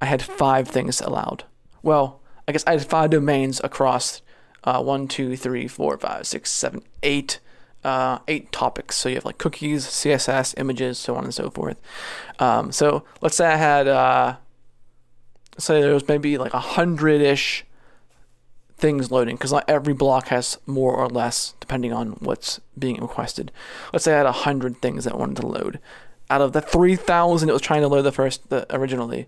I 0.00 0.06
had 0.06 0.22
five 0.22 0.68
things 0.68 1.00
allowed. 1.00 1.44
Well, 1.82 2.20
I 2.48 2.52
guess 2.52 2.64
I 2.66 2.72
had 2.72 2.86
five 2.86 3.10
domains 3.10 3.60
across 3.62 4.22
uh, 4.64 4.82
one, 4.82 5.08
two, 5.08 5.36
three, 5.36 5.68
four, 5.68 5.96
five, 5.98 6.26
six, 6.26 6.50
seven, 6.50 6.82
eight, 7.02 7.38
uh, 7.84 8.18
eight 8.28 8.50
topics. 8.50 8.96
So 8.96 9.08
you 9.08 9.16
have 9.16 9.24
like 9.24 9.38
cookies, 9.38 9.86
CSS, 9.86 10.54
images, 10.58 10.98
so 10.98 11.14
on 11.16 11.24
and 11.24 11.34
so 11.34 11.50
forth. 11.50 11.80
Um, 12.38 12.72
so 12.72 13.04
let's 13.20 13.36
say 13.36 13.46
I 13.46 13.56
had, 13.56 13.88
uh, 13.88 14.36
say 15.58 15.80
there 15.80 15.94
was 15.94 16.08
maybe 16.08 16.38
like 16.38 16.54
a 16.54 16.60
hundred 16.60 17.20
ish 17.20 17.64
things 18.76 19.10
loading 19.10 19.36
because 19.36 19.52
not 19.52 19.68
every 19.68 19.92
block 19.92 20.28
has 20.28 20.58
more 20.66 20.94
or 20.94 21.08
less 21.08 21.54
depending 21.60 21.92
on 21.92 22.12
what's 22.20 22.60
being 22.78 23.00
requested. 23.00 23.52
Let's 23.92 24.04
say 24.04 24.14
I 24.14 24.18
had 24.18 24.26
a 24.26 24.32
hundred 24.32 24.80
things 24.80 25.04
that 25.04 25.18
wanted 25.18 25.36
to 25.36 25.46
load. 25.46 25.80
Out 26.30 26.40
of 26.40 26.52
the 26.52 26.60
three 26.60 26.96
thousand 26.96 27.48
it 27.48 27.52
was 27.52 27.62
trying 27.62 27.82
to 27.82 27.88
load 27.88 28.02
the 28.02 28.12
first 28.12 28.48
the, 28.48 28.66
originally, 28.74 29.26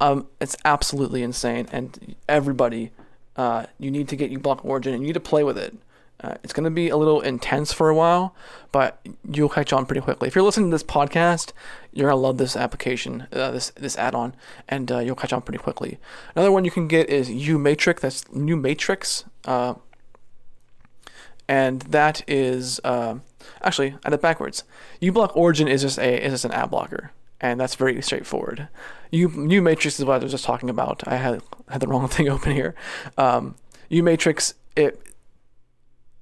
um, 0.00 0.26
it's 0.40 0.56
absolutely 0.64 1.22
insane, 1.22 1.68
and 1.72 2.16
everybody, 2.28 2.90
uh, 3.36 3.66
you 3.78 3.90
need 3.90 4.08
to 4.08 4.16
get 4.16 4.32
uBlock 4.32 4.64
Origin 4.64 4.94
and 4.94 5.02
you 5.02 5.08
need 5.08 5.14
to 5.14 5.20
play 5.20 5.44
with 5.44 5.58
it. 5.58 5.76
Uh, 6.22 6.34
it's 6.42 6.52
going 6.52 6.64
to 6.64 6.70
be 6.70 6.88
a 6.90 6.96
little 6.96 7.20
intense 7.20 7.72
for 7.72 7.88
a 7.88 7.94
while, 7.94 8.34
but 8.72 9.00
you'll 9.28 9.48
catch 9.48 9.72
on 9.72 9.86
pretty 9.86 10.00
quickly. 10.00 10.28
If 10.28 10.34
you're 10.34 10.44
listening 10.44 10.70
to 10.70 10.74
this 10.74 10.82
podcast, 10.82 11.52
you're 11.92 12.10
gonna 12.10 12.20
love 12.20 12.38
this 12.38 12.56
application, 12.56 13.26
uh, 13.32 13.50
this 13.50 13.70
this 13.70 13.96
add-on, 13.98 14.34
and 14.68 14.90
uh, 14.92 14.98
you'll 14.98 15.16
catch 15.16 15.32
on 15.32 15.42
pretty 15.42 15.58
quickly. 15.58 15.98
Another 16.34 16.52
one 16.52 16.64
you 16.64 16.70
can 16.70 16.88
get 16.88 17.08
is 17.08 17.28
uMatrix. 17.28 18.00
That's 18.00 18.32
New 18.32 18.56
Matrix, 18.56 19.24
uh, 19.44 19.74
and 21.48 21.82
that 21.82 22.22
is 22.28 22.80
uh, 22.84 23.16
actually 23.62 23.96
I 24.04 24.10
did 24.10 24.20
backwards. 24.20 24.64
uBlock 25.02 25.34
Origin 25.34 25.68
is 25.68 25.82
just 25.82 25.98
a 25.98 26.24
is 26.24 26.32
just 26.32 26.44
an 26.44 26.52
ad 26.52 26.70
blocker, 26.70 27.12
and 27.40 27.58
that's 27.58 27.74
very 27.74 28.00
straightforward. 28.02 28.68
U 29.10 29.28
uMatrix 29.28 29.98
is 29.98 30.04
what 30.04 30.20
I 30.20 30.22
was 30.22 30.32
just 30.32 30.44
talking 30.44 30.70
about. 30.70 31.02
I 31.08 31.16
had 31.16 31.42
had 31.68 31.80
the 31.80 31.88
wrong 31.88 32.06
thing 32.08 32.28
open 32.28 32.52
here. 32.52 32.74
Um, 33.18 33.56
uMatrix 33.90 34.54
it 34.76 35.09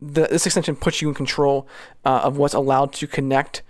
the, 0.00 0.22
this 0.30 0.46
extension 0.46 0.76
puts 0.76 1.02
you 1.02 1.08
in 1.08 1.14
control 1.14 1.66
uh, 2.04 2.20
of 2.24 2.36
what's 2.36 2.54
allowed 2.54 2.92
to 2.94 3.06
connect 3.06 3.62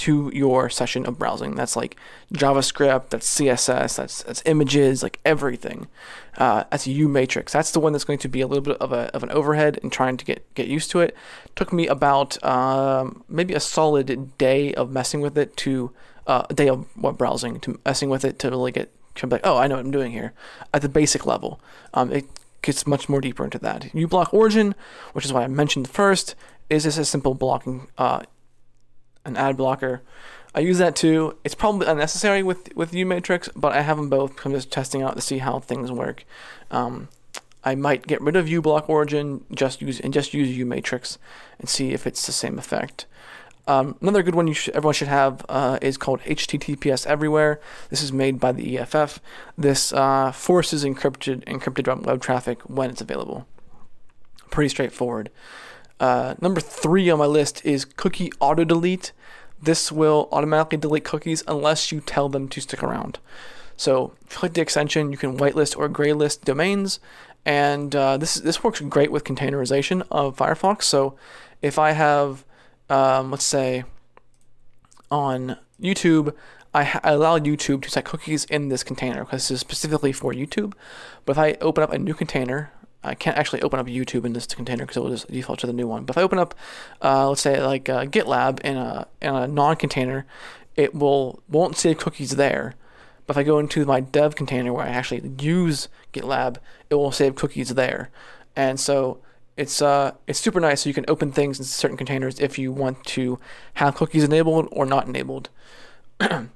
to 0.00 0.30
your 0.32 0.70
session 0.70 1.04
of 1.04 1.18
browsing. 1.18 1.56
That's 1.56 1.76
like 1.76 1.94
JavaScript, 2.32 3.10
that's 3.10 3.38
CSS, 3.38 3.96
that's 3.96 4.22
that's 4.22 4.42
images, 4.46 5.02
like 5.02 5.20
everything. 5.26 5.88
Uh, 6.38 6.64
that's 6.70 6.86
uMatrix. 6.86 7.50
That's 7.50 7.70
the 7.70 7.80
one 7.80 7.92
that's 7.92 8.04
going 8.04 8.18
to 8.20 8.28
be 8.28 8.40
a 8.40 8.46
little 8.46 8.64
bit 8.64 8.78
of 8.78 8.92
a 8.92 9.14
of 9.14 9.22
an 9.22 9.30
overhead 9.30 9.78
in 9.82 9.90
trying 9.90 10.16
to 10.16 10.24
get 10.24 10.54
get 10.54 10.68
used 10.68 10.90
to 10.92 11.00
it. 11.00 11.14
Took 11.54 11.70
me 11.70 11.86
about 11.86 12.42
um, 12.42 13.24
maybe 13.28 13.52
a 13.52 13.60
solid 13.60 14.38
day 14.38 14.72
of 14.72 14.90
messing 14.90 15.20
with 15.20 15.36
it 15.36 15.54
to 15.58 15.92
uh, 16.26 16.46
a 16.48 16.54
day 16.54 16.68
of 16.70 16.86
web 16.96 17.18
browsing 17.18 17.60
to 17.60 17.78
messing 17.84 18.08
with 18.08 18.24
it 18.24 18.38
to 18.38 18.48
really 18.48 18.72
get 18.72 18.90
to 19.16 19.26
be 19.26 19.32
like, 19.32 19.42
oh, 19.44 19.58
I 19.58 19.66
know 19.66 19.76
what 19.76 19.84
I'm 19.84 19.90
doing 19.90 20.12
here 20.12 20.32
at 20.72 20.80
the 20.80 20.88
basic 20.88 21.26
level. 21.26 21.60
Um, 21.92 22.10
it 22.10 22.24
gets 22.62 22.86
much 22.86 23.08
more 23.08 23.20
deeper 23.20 23.44
into 23.44 23.58
that. 23.58 23.82
uBlock 23.92 24.32
Origin, 24.32 24.74
which 25.12 25.24
is 25.24 25.32
what 25.32 25.42
I 25.42 25.48
mentioned 25.48 25.88
first, 25.88 26.34
is 26.68 26.84
just 26.84 26.98
a 26.98 27.04
simple 27.04 27.34
blocking, 27.34 27.88
uh, 27.98 28.22
an 29.24 29.36
ad 29.36 29.56
blocker. 29.56 30.02
I 30.54 30.60
use 30.60 30.78
that 30.78 30.96
too. 30.96 31.36
It's 31.44 31.54
probably 31.54 31.86
unnecessary 31.86 32.42
with 32.42 32.74
with 32.74 32.92
uMatrix, 32.92 33.50
but 33.54 33.72
I 33.72 33.82
have 33.82 33.96
them 33.96 34.10
both. 34.10 34.44
I'm 34.44 34.52
just 34.52 34.72
testing 34.72 35.02
out 35.02 35.14
to 35.14 35.20
see 35.20 35.38
how 35.38 35.60
things 35.60 35.92
work. 35.92 36.24
Um, 36.70 37.08
I 37.62 37.74
might 37.74 38.06
get 38.06 38.20
rid 38.20 38.36
of 38.36 38.46
uBlock 38.46 38.88
Origin, 38.88 39.44
just 39.54 39.82
use 39.82 40.00
and 40.00 40.12
just 40.12 40.34
use 40.34 40.56
uMatrix, 40.56 41.18
and 41.58 41.68
see 41.68 41.92
if 41.92 42.06
it's 42.06 42.26
the 42.26 42.32
same 42.32 42.58
effect. 42.58 43.06
Um, 43.66 43.96
another 44.00 44.22
good 44.22 44.34
one 44.34 44.48
everyone 44.74 44.94
should 44.94 45.08
have 45.08 45.44
uh, 45.48 45.78
is 45.80 45.96
called 45.96 46.20
HTTPS 46.22 47.06
Everywhere. 47.06 47.60
This 47.88 48.02
is 48.02 48.12
made 48.12 48.40
by 48.40 48.52
the 48.52 48.78
EFF. 48.78 49.20
This 49.56 49.92
uh, 49.92 50.32
forces 50.32 50.84
encrypted 50.84 51.44
encrypted 51.44 52.04
web 52.04 52.20
traffic 52.20 52.62
when 52.62 52.90
it's 52.90 53.00
available. 53.00 53.46
Pretty 54.50 54.68
straightforward. 54.68 55.30
Uh, 56.00 56.34
number 56.40 56.60
three 56.60 57.10
on 57.10 57.18
my 57.18 57.26
list 57.26 57.64
is 57.64 57.84
Cookie 57.84 58.32
Auto 58.40 58.64
Delete. 58.64 59.12
This 59.62 59.92
will 59.92 60.28
automatically 60.32 60.78
delete 60.78 61.04
cookies 61.04 61.44
unless 61.46 61.92
you 61.92 62.00
tell 62.00 62.30
them 62.30 62.48
to 62.48 62.60
stick 62.60 62.82
around. 62.82 63.18
So, 63.76 64.12
click 64.28 64.54
the 64.54 64.60
extension, 64.60 65.12
you 65.12 65.18
can 65.18 65.38
whitelist 65.38 65.76
or 65.78 65.88
graylist 65.88 66.42
domains, 66.42 67.00
and 67.44 67.94
uh, 67.94 68.16
this 68.16 68.34
this 68.34 68.62
works 68.62 68.80
great 68.80 69.10
with 69.12 69.24
containerization 69.24 70.06
of 70.10 70.36
Firefox. 70.36 70.82
So, 70.82 71.16
if 71.62 71.78
I 71.78 71.92
have 71.92 72.44
um, 72.90 73.30
let's 73.30 73.44
say 73.44 73.84
on 75.10 75.56
YouTube, 75.80 76.34
I, 76.74 77.00
I, 77.02 77.12
allow 77.12 77.38
YouTube 77.38 77.82
to 77.82 77.90
set 77.90 78.04
cookies 78.04 78.44
in 78.44 78.68
this 78.68 78.82
container 78.82 79.24
because 79.24 79.44
this 79.44 79.52
is 79.52 79.60
specifically 79.60 80.12
for 80.12 80.32
YouTube. 80.32 80.74
But 81.24 81.32
if 81.32 81.38
I 81.38 81.52
open 81.60 81.82
up 81.82 81.92
a 81.92 81.98
new 81.98 82.14
container, 82.14 82.72
I 83.02 83.14
can't 83.14 83.38
actually 83.38 83.62
open 83.62 83.80
up 83.80 83.86
YouTube 83.86 84.24
in 84.24 84.34
this 84.34 84.46
container 84.46 84.84
because 84.84 84.96
it 84.96 85.00
will 85.00 85.10
just 85.10 85.30
default 85.30 85.60
to 85.60 85.66
the 85.66 85.72
new 85.72 85.86
one. 85.86 86.04
But 86.04 86.16
if 86.16 86.18
I 86.18 86.22
open 86.22 86.38
up, 86.38 86.54
uh, 87.02 87.28
let's 87.28 87.40
say 87.40 87.62
like 87.62 87.88
uh, 87.88 88.04
GitLab 88.04 88.60
in 88.60 88.76
a 88.76 89.06
in 89.22 89.34
a 89.34 89.46
non-container, 89.46 90.26
it 90.76 90.94
will 90.94 91.42
won't 91.48 91.76
save 91.76 91.98
cookies 91.98 92.36
there. 92.36 92.74
But 93.26 93.34
if 93.34 93.38
I 93.38 93.42
go 93.44 93.58
into 93.58 93.84
my 93.84 94.00
dev 94.00 94.34
container 94.34 94.72
where 94.72 94.84
I 94.84 94.90
actually 94.90 95.32
use 95.40 95.88
GitLab, 96.12 96.58
it 96.90 96.96
will 96.96 97.12
save 97.12 97.36
cookies 97.36 97.74
there. 97.74 98.10
And 98.56 98.78
so 98.78 99.20
it's 99.56 99.82
uh 99.82 100.12
it's 100.26 100.38
super 100.38 100.60
nice 100.60 100.82
so 100.82 100.88
you 100.88 100.94
can 100.94 101.04
open 101.08 101.32
things 101.32 101.58
in 101.58 101.64
certain 101.64 101.96
containers 101.96 102.40
if 102.40 102.58
you 102.58 102.72
want 102.72 103.04
to 103.04 103.38
have 103.74 103.94
cookies 103.94 104.24
enabled 104.24 104.68
or 104.70 104.86
not 104.86 105.06
enabled. 105.06 105.50
so 106.20 106.48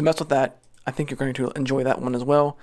mess 0.00 0.18
with 0.18 0.28
that. 0.28 0.58
I 0.86 0.90
think 0.90 1.10
you're 1.10 1.16
going 1.16 1.34
to 1.34 1.50
enjoy 1.50 1.84
that 1.84 2.00
one 2.00 2.14
as 2.14 2.24
well. 2.24 2.56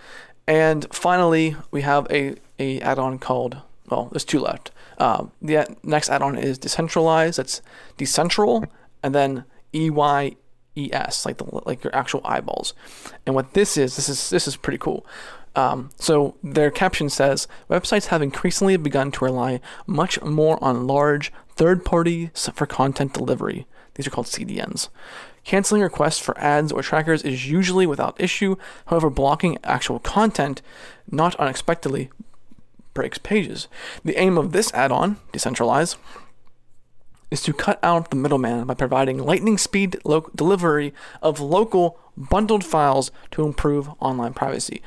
And 0.48 0.88
finally, 0.92 1.56
we 1.72 1.82
have 1.82 2.08
a, 2.10 2.36
a 2.58 2.80
add-on 2.80 3.20
called 3.20 3.62
well, 3.90 4.10
there's 4.12 4.26
two 4.26 4.40
left. 4.40 4.72
Um, 4.98 5.32
the 5.42 5.66
next 5.84 6.10
add-on 6.10 6.38
is 6.38 6.58
decentralized. 6.58 7.40
That's 7.40 7.62
decentral, 7.98 8.68
and 9.02 9.16
then 9.16 9.46
E 9.74 9.90
Y 9.90 10.36
E 10.76 10.90
S, 10.92 11.26
like 11.26 11.38
the 11.38 11.46
like 11.66 11.84
your 11.84 11.96
actual 11.96 12.22
eyeballs. 12.24 12.74
And 13.26 13.34
what 13.34 13.54
this 13.54 13.78
is, 13.78 13.96
this 13.96 14.10
is 14.10 14.30
this 14.30 14.48
is 14.48 14.56
pretty 14.56 14.78
cool. 14.78 15.06
Um, 15.58 15.90
so 15.98 16.38
their 16.44 16.70
caption 16.70 17.10
says 17.10 17.48
websites 17.68 18.06
have 18.08 18.22
increasingly 18.22 18.78
begun 18.78 19.12
to 19.12 19.26
rely 19.26 19.60
much 19.88 20.22
more 20.22 20.64
on 20.64 20.86
large 20.86 21.34
third 21.50 21.84
parties 21.84 22.50
for 22.54 22.68
content 22.68 23.14
delivery. 23.14 23.66
These 23.96 24.06
are 24.06 24.12
called 24.12 24.28
CDNs. 24.28 24.90
Canceling 25.44 25.82
requests 25.82 26.20
for 26.20 26.38
ads 26.38 26.72
or 26.72 26.84
trackers 26.84 27.24
is 27.24 27.50
usually 27.50 27.88
without 27.88 28.22
issue. 28.22 28.56
However, 28.86 29.10
blocking 29.10 29.58
actual 29.64 29.98
content, 29.98 30.62
not 31.10 31.36
unexpectedly, 31.38 32.12
breaks 32.94 33.18
pages. 33.18 33.68
The 34.06 34.20
aim 34.20 34.38
of 34.38 34.52
this 34.52 34.72
add 34.76 34.92
on, 34.92 35.18
Decentraleyes, 35.34 35.96
is 37.32 37.42
to 37.42 37.54
cut 37.54 37.80
out 37.82 38.12
the 38.12 38.16
middleman 38.16 38.66
by 38.66 38.76
providing 38.76 39.18
lightning 39.18 39.58
speed 39.58 40.00
lo- 40.06 40.30
delivery 40.36 40.94
of 41.22 41.40
local 41.40 42.00
bundled 42.16 42.64
files 42.64 43.12
to 43.32 43.46
improve 43.46 43.90
online 44.00 44.34
privacy. 44.34 44.82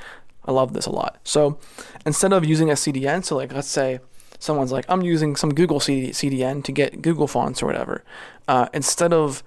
I 0.50 0.52
love 0.52 0.72
this 0.72 0.86
a 0.86 0.90
lot. 0.90 1.20
So 1.22 1.60
instead 2.04 2.32
of 2.32 2.44
using 2.44 2.70
a 2.70 2.74
CDN, 2.74 3.24
so 3.24 3.36
like 3.36 3.52
let's 3.52 3.68
say 3.68 4.00
someone's 4.40 4.72
like, 4.72 4.84
I'm 4.88 5.02
using 5.02 5.36
some 5.36 5.54
Google 5.54 5.78
CD- 5.78 6.10
CDN 6.10 6.64
to 6.64 6.72
get 6.72 7.00
Google 7.00 7.28
fonts 7.28 7.62
or 7.62 7.66
whatever. 7.66 8.02
Uh, 8.48 8.66
instead 8.74 9.12
of 9.12 9.44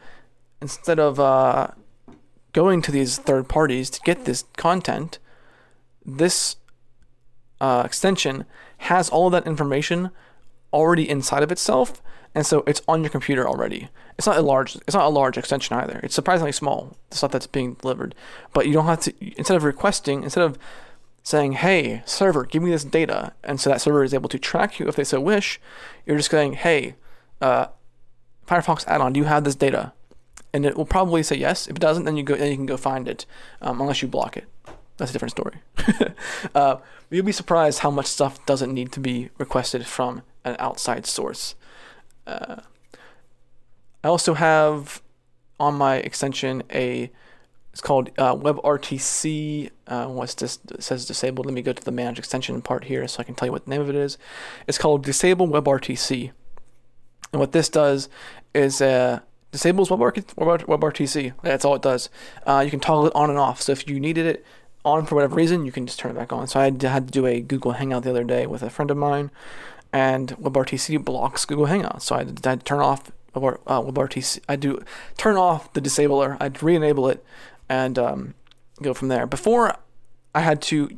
instead 0.61 0.99
of 0.99 1.19
uh, 1.19 1.67
going 2.53 2.81
to 2.83 2.91
these 2.91 3.17
third 3.17 3.49
parties 3.49 3.89
to 3.89 3.99
get 4.05 4.23
this 4.23 4.45
content, 4.55 5.19
this 6.05 6.55
uh, 7.59 7.83
extension 7.85 8.45
has 8.77 9.09
all 9.09 9.27
of 9.27 9.33
that 9.33 9.45
information 9.45 10.09
already 10.71 11.09
inside 11.09 11.43
of 11.43 11.51
itself, 11.51 12.01
and 12.33 12.45
so 12.45 12.63
it's 12.65 12.81
on 12.87 13.01
your 13.03 13.09
computer 13.09 13.45
already. 13.45 13.89
It's 14.17 14.25
not 14.25 14.37
a 14.37 14.41
large. 14.41 14.77
It's 14.77 14.93
not 14.93 15.05
a 15.05 15.09
large 15.09 15.37
extension 15.37 15.75
either. 15.75 15.99
It's 16.01 16.15
surprisingly 16.15 16.53
small. 16.53 16.95
The 17.09 17.17
stuff 17.17 17.31
that's 17.31 17.47
being 17.47 17.73
delivered, 17.73 18.15
but 18.53 18.67
you 18.67 18.73
don't 18.73 18.85
have 18.85 19.01
to. 19.01 19.13
Instead 19.37 19.57
of 19.57 19.65
requesting, 19.65 20.23
instead 20.23 20.45
of 20.45 20.57
saying, 21.23 21.53
"Hey, 21.53 22.03
server, 22.05 22.45
give 22.45 22.61
me 22.61 22.71
this 22.71 22.83
data," 22.83 23.33
and 23.43 23.59
so 23.59 23.69
that 23.69 23.81
server 23.81 24.03
is 24.03 24.13
able 24.13 24.29
to 24.29 24.37
track 24.37 24.79
you 24.79 24.87
if 24.87 24.95
they 24.95 25.03
so 25.03 25.19
wish, 25.19 25.59
you're 26.05 26.17
just 26.17 26.29
going, 26.29 26.53
"Hey, 26.53 26.95
uh, 27.41 27.67
Firefox 28.47 28.85
add-on, 28.87 29.13
do 29.13 29.19
you 29.19 29.25
have 29.25 29.43
this 29.43 29.55
data?" 29.55 29.93
And 30.53 30.65
it 30.65 30.77
will 30.77 30.85
probably 30.85 31.23
say 31.23 31.37
yes. 31.37 31.67
If 31.67 31.77
it 31.77 31.79
doesn't, 31.79 32.03
then 32.03 32.17
you 32.17 32.23
go. 32.23 32.35
Then 32.35 32.51
you 32.51 32.57
can 32.57 32.65
go 32.65 32.77
find 32.77 33.07
it, 33.07 33.25
um, 33.61 33.81
unless 33.81 34.01
you 34.01 34.07
block 34.07 34.37
it. 34.37 34.45
That's 34.97 35.09
a 35.09 35.13
different 35.13 35.31
story. 35.31 35.55
uh, 36.55 36.77
you'll 37.09 37.25
be 37.25 37.31
surprised 37.31 37.79
how 37.79 37.89
much 37.89 38.05
stuff 38.05 38.45
doesn't 38.45 38.71
need 38.71 38.91
to 38.91 38.99
be 38.99 39.29
requested 39.37 39.87
from 39.87 40.21
an 40.43 40.55
outside 40.59 41.05
source. 41.07 41.55
Uh, 42.27 42.57
I 44.03 44.07
also 44.07 44.35
have 44.35 45.01
on 45.59 45.75
my 45.75 45.95
extension 45.95 46.63
a 46.71 47.11
it's 47.73 47.81
called 47.81 48.11
uh, 48.19 48.35
WebRTC. 48.35 49.71
Uh, 49.87 50.25
this? 50.37 50.59
It 50.69 50.83
says 50.83 51.05
disabled. 51.07 51.47
Let 51.47 51.55
me 51.55 51.63
go 51.63 51.73
to 51.73 51.83
the 51.83 51.91
manage 51.91 52.19
extension 52.19 52.61
part 52.61 52.85
here 52.85 53.07
so 53.07 53.19
I 53.19 53.23
can 53.23 53.33
tell 53.33 53.47
you 53.47 53.51
what 53.51 53.65
the 53.65 53.71
name 53.71 53.81
of 53.81 53.89
it 53.89 53.95
is. 53.95 54.19
It's 54.67 54.77
called 54.77 55.03
Disable 55.03 55.47
WebRTC. 55.47 56.31
And 57.31 57.39
what 57.39 57.51
this 57.51 57.69
does 57.69 58.09
is 58.53 58.79
uh, 58.79 59.21
disables 59.51 59.89
WebRTC. 59.89 61.33
That's 61.41 61.65
all 61.65 61.73
it 61.73 61.81
does. 61.81 62.11
Uh, 62.45 62.61
you 62.63 62.69
can 62.69 62.79
toggle 62.79 63.07
it 63.07 63.15
on 63.15 63.31
and 63.31 63.39
off. 63.39 63.59
So 63.63 63.71
if 63.71 63.87
you 63.87 63.99
needed 63.99 64.27
it 64.27 64.45
on 64.85 65.07
for 65.07 65.15
whatever 65.15 65.35
reason, 65.35 65.65
you 65.65 65.71
can 65.71 65.87
just 65.87 65.97
turn 65.97 66.11
it 66.11 66.15
back 66.15 66.31
on. 66.31 66.47
So 66.47 66.59
I 66.59 66.65
had 66.65 66.79
to 66.79 67.01
do 67.11 67.25
a 67.25 67.41
Google 67.41 67.71
Hangout 67.71 68.03
the 68.03 68.11
other 68.11 68.23
day 68.23 68.45
with 68.45 68.61
a 68.61 68.69
friend 68.69 68.91
of 68.91 68.97
mine, 68.97 69.31
and 69.91 70.29
WebRTC 70.37 71.03
blocks 71.03 71.45
Google 71.45 71.65
Hangouts. 71.65 72.03
So 72.03 72.15
I 72.15 72.19
had 72.19 72.43
to 72.43 72.57
turn 72.57 72.81
off 72.81 73.11
uh, 73.35 73.81
WebRTC. 73.81 74.41
I 74.47 74.57
do 74.57 74.83
turn 75.17 75.37
off 75.37 75.73
the 75.73 75.81
disabler. 75.81 76.37
I'd 76.39 76.61
re-enable 76.61 77.09
it 77.09 77.25
and 77.73 77.97
um, 77.97 78.33
go 78.81 78.93
from 78.93 79.07
there. 79.07 79.25
Before 79.25 79.75
I 80.35 80.41
had 80.41 80.61
to 80.63 80.89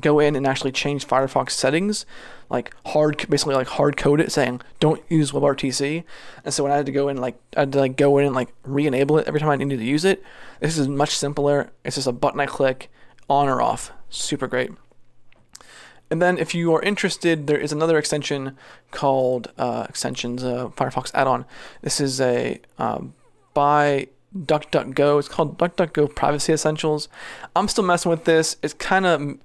go 0.00 0.18
in 0.18 0.36
and 0.36 0.46
actually 0.46 0.72
change 0.72 1.06
Firefox 1.06 1.50
settings, 1.50 2.04
like 2.48 2.74
hard, 2.86 3.26
basically 3.28 3.54
like 3.54 3.68
hard 3.68 3.96
code 3.96 4.20
it 4.20 4.30
saying 4.32 4.60
don't 4.80 5.02
use 5.08 5.32
WebRTC. 5.32 6.04
And 6.44 6.52
so 6.52 6.62
when 6.62 6.72
I 6.72 6.76
had 6.76 6.86
to 6.86 6.92
go 6.92 7.08
in, 7.08 7.16
like 7.16 7.36
I 7.56 7.60
had 7.60 7.72
to 7.72 7.78
like 7.78 7.96
go 7.96 8.18
in 8.18 8.26
and 8.26 8.34
like 8.34 8.50
re-enable 8.64 9.18
it 9.18 9.26
every 9.26 9.40
time 9.40 9.50
I 9.50 9.56
needed 9.56 9.78
to 9.78 9.84
use 9.84 10.04
it. 10.04 10.22
This 10.60 10.76
is 10.76 10.88
much 10.88 11.16
simpler. 11.16 11.70
It's 11.84 11.96
just 11.96 12.06
a 12.06 12.12
button 12.12 12.40
I 12.40 12.46
click, 12.46 12.90
on 13.28 13.48
or 13.48 13.62
off. 13.62 13.92
Super 14.10 14.46
great. 14.46 14.70
And 16.10 16.20
then 16.20 16.38
if 16.38 16.54
you 16.54 16.74
are 16.74 16.82
interested, 16.82 17.46
there 17.46 17.58
is 17.58 17.72
another 17.72 17.96
extension 17.96 18.56
called 18.90 19.52
uh, 19.56 19.86
extensions 19.88 20.42
uh, 20.42 20.68
Firefox 20.68 21.12
add-on. 21.14 21.46
This 21.82 22.00
is 22.00 22.20
a 22.20 22.60
um, 22.78 23.14
by 23.54 24.08
DuckDuckGo. 24.36 25.18
It's 25.18 25.28
called 25.28 25.58
DuckDuckGo 25.58 26.14
Privacy 26.14 26.52
Essentials. 26.52 27.08
I'm 27.56 27.68
still 27.68 27.84
messing 27.84 28.10
with 28.10 28.24
this. 28.24 28.56
It 28.62 28.78
kind 28.78 29.06
of 29.06 29.38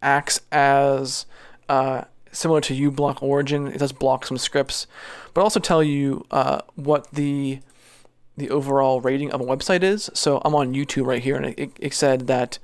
acts 0.00 0.40
as 0.50 1.26
uh, 1.68 2.04
similar 2.32 2.60
to 2.62 2.90
uBlock 2.90 3.22
Origin. 3.22 3.68
It 3.68 3.78
does 3.78 3.92
block 3.92 4.26
some 4.26 4.38
scripts, 4.38 4.86
but 5.34 5.42
also 5.42 5.60
tell 5.60 5.82
you 5.82 6.24
uh, 6.30 6.62
what 6.74 7.10
the 7.12 7.60
the 8.34 8.48
overall 8.48 9.00
rating 9.02 9.30
of 9.30 9.42
a 9.42 9.44
website 9.44 9.82
is. 9.82 10.08
So 10.14 10.40
I'm 10.44 10.54
on 10.54 10.72
YouTube 10.72 11.06
right 11.06 11.22
here, 11.22 11.36
and 11.36 11.46
it, 11.58 11.70
it 11.78 11.92
said 11.92 12.26
that 12.28 12.58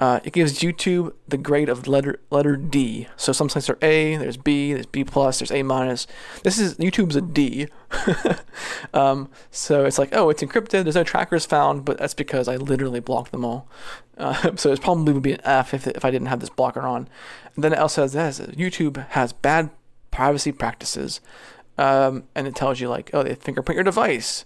uh, 0.00 0.18
it 0.24 0.32
gives 0.32 0.58
YouTube 0.58 1.12
the 1.28 1.36
grade 1.36 1.68
of 1.68 1.86
letter 1.86 2.18
letter 2.30 2.56
D. 2.56 3.06
So 3.16 3.32
some 3.32 3.48
sites 3.48 3.70
are 3.70 3.78
A, 3.80 4.16
there's 4.16 4.36
B, 4.36 4.72
there's 4.72 4.86
B 4.86 5.04
plus, 5.04 5.38
there's 5.38 5.52
A 5.52 5.62
minus. 5.62 6.08
This 6.42 6.58
is 6.58 6.74
YouTube's 6.76 7.14
a 7.14 7.20
D. 7.20 7.68
um, 8.94 9.30
so 9.52 9.84
it's 9.84 9.98
like, 9.98 10.08
oh, 10.12 10.30
it's 10.30 10.42
encrypted. 10.42 10.82
There's 10.82 10.96
no 10.96 11.04
trackers 11.04 11.46
found, 11.46 11.84
but 11.84 11.98
that's 11.98 12.14
because 12.14 12.48
I 12.48 12.56
literally 12.56 12.98
blocked 12.98 13.30
them 13.30 13.44
all. 13.44 13.68
Uh, 14.18 14.52
so 14.56 14.72
it 14.72 14.80
probably 14.80 15.12
would 15.12 15.22
be 15.22 15.32
an 15.32 15.40
F 15.44 15.72
if 15.72 15.86
if 15.86 16.04
I 16.04 16.10
didn't 16.10 16.28
have 16.28 16.40
this 16.40 16.50
blocker 16.50 16.82
on. 16.82 17.08
And 17.54 17.62
then 17.62 17.72
it 17.72 17.78
also 17.78 18.06
says 18.06 18.38
this: 18.38 18.40
YouTube 18.56 19.08
has 19.10 19.32
bad 19.32 19.70
privacy 20.10 20.50
practices, 20.50 21.20
um, 21.78 22.24
and 22.34 22.48
it 22.48 22.56
tells 22.56 22.80
you 22.80 22.88
like, 22.88 23.10
oh, 23.12 23.22
they 23.22 23.36
fingerprint 23.36 23.76
your 23.76 23.84
device. 23.84 24.44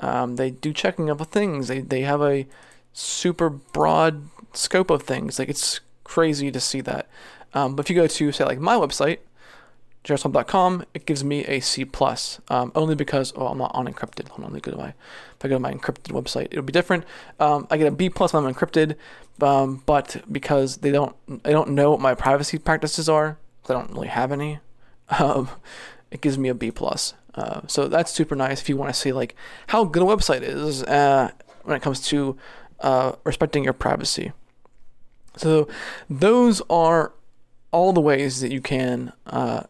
Um, 0.00 0.36
they 0.36 0.50
do 0.50 0.72
checking 0.72 1.10
of 1.10 1.20
things. 1.26 1.68
They 1.68 1.80
they 1.80 2.00
have 2.00 2.22
a 2.22 2.46
super 2.94 3.50
broad 3.50 4.22
scope 4.56 4.90
of 4.90 5.02
things. 5.02 5.38
Like 5.38 5.48
it's 5.48 5.80
crazy 6.04 6.50
to 6.50 6.60
see 6.60 6.80
that. 6.82 7.08
Um, 7.54 7.76
but 7.76 7.86
if 7.86 7.90
you 7.90 7.96
go 7.96 8.06
to 8.06 8.32
say 8.32 8.44
like 8.44 8.58
my 8.58 8.74
website, 8.74 9.18
jrswab.com, 10.04 10.84
it 10.94 11.04
gives 11.04 11.24
me 11.24 11.44
a 11.46 11.60
C 11.60 11.84
plus. 11.84 12.40
Um, 12.48 12.70
only 12.74 12.94
because 12.94 13.32
oh 13.36 13.48
I'm 13.48 13.58
not 13.58 13.74
unencrypted. 13.74 14.28
Hold 14.28 14.44
on, 14.44 14.52
let 14.52 14.52
me 14.52 14.60
go 14.60 14.70
to 14.72 14.76
my 14.76 14.88
if 14.88 15.44
I 15.44 15.48
go 15.48 15.56
to 15.56 15.60
my 15.60 15.72
encrypted 15.72 16.12
website, 16.12 16.46
it'll 16.50 16.62
be 16.62 16.72
different. 16.72 17.04
Um, 17.40 17.66
I 17.70 17.76
get 17.76 17.88
a 17.88 17.90
B 17.90 18.08
plus 18.08 18.32
when 18.32 18.44
I'm 18.44 18.54
encrypted, 18.54 18.96
um, 19.42 19.82
but 19.86 20.22
because 20.30 20.78
they 20.78 20.92
don't 20.92 21.14
they 21.42 21.52
don't 21.52 21.70
know 21.70 21.90
what 21.90 22.00
my 22.00 22.14
privacy 22.14 22.58
practices 22.58 23.08
are, 23.08 23.38
I 23.68 23.72
don't 23.72 23.90
really 23.90 24.08
have 24.08 24.32
any. 24.32 24.60
Um, 25.20 25.48
it 26.10 26.20
gives 26.20 26.36
me 26.36 26.48
a 26.48 26.54
B 26.54 26.72
plus. 26.72 27.14
Uh, 27.36 27.60
so 27.68 27.86
that's 27.86 28.10
super 28.10 28.34
nice 28.34 28.60
if 28.60 28.68
you 28.68 28.76
want 28.76 28.92
to 28.92 28.98
see 28.98 29.12
like 29.12 29.36
how 29.68 29.84
good 29.84 30.02
a 30.02 30.06
website 30.06 30.42
is 30.42 30.82
uh, 30.82 31.30
when 31.62 31.76
it 31.76 31.82
comes 31.82 32.00
to 32.08 32.36
uh, 32.80 33.12
respecting 33.24 33.62
your 33.62 33.72
privacy. 33.72 34.32
So 35.36 35.68
those 36.08 36.62
are 36.68 37.12
all 37.72 37.92
the 37.92 38.00
ways 38.00 38.40
that 38.40 38.50
you 38.50 38.60
can 38.60 39.12
uh, 39.26 39.64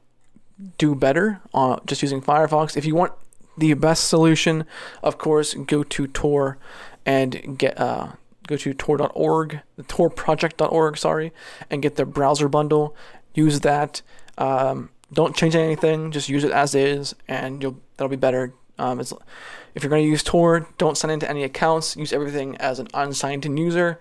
do 0.79 0.95
better 0.95 1.41
uh, 1.53 1.79
just 1.87 2.03
using 2.03 2.23
Firefox. 2.23 2.77
If 2.77 2.85
you 2.85 2.95
want 2.95 3.13
the 3.59 3.75
best 3.75 4.09
solution, 4.09 4.65
of 5.03 5.19
course, 5.19 5.55
go 5.55 5.83
to 5.83 6.07
Tor 6.07 6.59
and 7.05 7.59
get 7.59 7.79
uh, 7.81 8.13
go 8.47 8.57
to 8.57 8.75
tor.org, 8.75 9.61
the 9.77 9.83
torproject.org, 9.83 10.97
sorry, 10.97 11.33
and 11.71 11.83
get 11.83 11.97
their 11.97 12.07
browser 12.07 12.49
bundle. 12.49 12.97
Use 13.35 13.61
that. 13.61 14.03
Um, 14.39 14.91
don't 15.13 15.37
change 15.37 15.55
anything. 15.55 16.11
Just 16.11 16.29
use 16.29 16.45
it 16.45 16.53
as 16.53 16.75
is, 16.75 17.15
and 17.29 17.63
you'll 17.63 17.81
that'll 17.97 18.09
be 18.09 18.17
better. 18.17 18.55
Um, 18.79 19.01
if 19.01 19.83
you're 19.83 19.91
going 19.91 20.05
to 20.05 20.09
use 20.09 20.23
Tor, 20.23 20.69
don't 20.79 20.97
sign 20.97 21.11
into 21.11 21.29
any 21.29 21.43
accounts. 21.43 21.97
Use 21.97 22.13
everything 22.13 22.57
as 22.57 22.79
an 22.79 22.89
unsigned 22.95 23.47
in 23.47 23.57
user, 23.57 23.99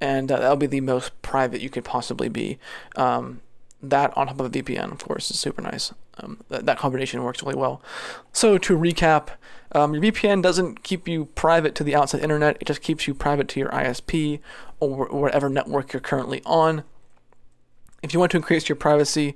and 0.00 0.30
uh, 0.30 0.38
that'll 0.38 0.56
be 0.56 0.66
the 0.66 0.80
most 0.80 1.10
private 1.22 1.60
you 1.60 1.70
could 1.70 1.84
possibly 1.84 2.28
be. 2.28 2.58
Um, 2.96 3.40
that 3.82 4.16
on 4.16 4.26
top 4.28 4.40
of 4.40 4.46
a 4.46 4.50
VPN, 4.50 4.92
of 4.92 5.04
course, 5.04 5.30
is 5.30 5.38
super 5.38 5.62
nice. 5.62 5.92
Um, 6.18 6.40
that, 6.48 6.66
that 6.66 6.78
combination 6.78 7.22
works 7.22 7.42
really 7.42 7.56
well. 7.56 7.82
So 8.32 8.56
to 8.58 8.78
recap, 8.78 9.30
um, 9.72 9.94
your 9.94 10.02
VPN 10.02 10.42
doesn't 10.42 10.82
keep 10.82 11.08
you 11.08 11.26
private 11.34 11.74
to 11.76 11.84
the 11.84 11.94
outside 11.94 12.22
internet. 12.22 12.56
It 12.60 12.66
just 12.66 12.82
keeps 12.82 13.06
you 13.06 13.14
private 13.14 13.48
to 13.48 13.60
your 13.60 13.70
ISP 13.70 14.40
or 14.80 15.06
whatever 15.06 15.48
network 15.48 15.92
you're 15.92 16.00
currently 16.00 16.40
on. 16.46 16.84
If 18.02 18.12
you 18.12 18.20
want 18.20 18.32
to 18.32 18.36
increase 18.36 18.68
your 18.68 18.76
privacy 18.76 19.34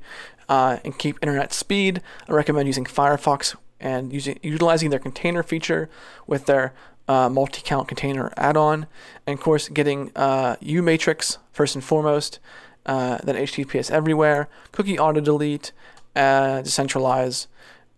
uh, 0.49 0.79
and 0.85 0.97
keep 0.99 1.19
internet 1.23 1.53
speed, 1.53 2.01
I 2.29 2.33
recommend 2.33 2.69
using 2.69 2.85
Firefox 2.85 3.57
and 3.81 4.13
using 4.13 4.39
utilizing 4.43 4.91
their 4.91 4.99
container 4.99 5.43
feature 5.43 5.89
with 6.27 6.47
their 6.47 6.73
uh, 7.07 7.29
multi-account 7.29 7.89
container 7.89 8.33
add-on, 8.37 8.87
and 9.27 9.39
of 9.39 9.43
course 9.43 9.69
getting 9.69 10.13
uh, 10.15 10.57
uMatrix 10.57 11.39
first 11.53 11.75
and 11.75 11.83
foremost, 11.83 12.39
uh, 12.87 13.19
then 13.25 13.37
HTTPS 13.37 13.91
everywhere, 13.91 14.49
cookie 14.73 14.99
auto 14.99 15.21
delete, 15.21 15.73
uh, 16.17 16.63
Decentraleyes. 16.63 17.47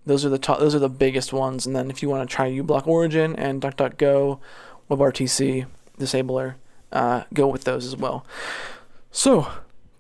Those 0.07 0.25
are 0.25 0.29
the 0.29 0.38
top, 0.38 0.59
those 0.59 0.75
are 0.75 0.81
the 0.81 0.88
biggest 0.88 1.33
ones. 1.33 1.66
And 1.66 1.77
then 1.77 1.90
if 1.90 2.03
you 2.03 2.09
want 2.09 2.29
to 2.29 2.35
try 2.35 2.51
uBlock 2.51 2.87
Origin 2.87 3.37
and 3.37 3.62
DuckDuckGo, 3.62 4.40
WebRTC 4.90 5.66
disabler, 5.99 6.57
uh, 6.93 7.25
go 7.33 7.47
with 7.47 7.64
those 7.64 7.87
as 7.87 7.97
well. 7.97 8.27
So 9.12 9.43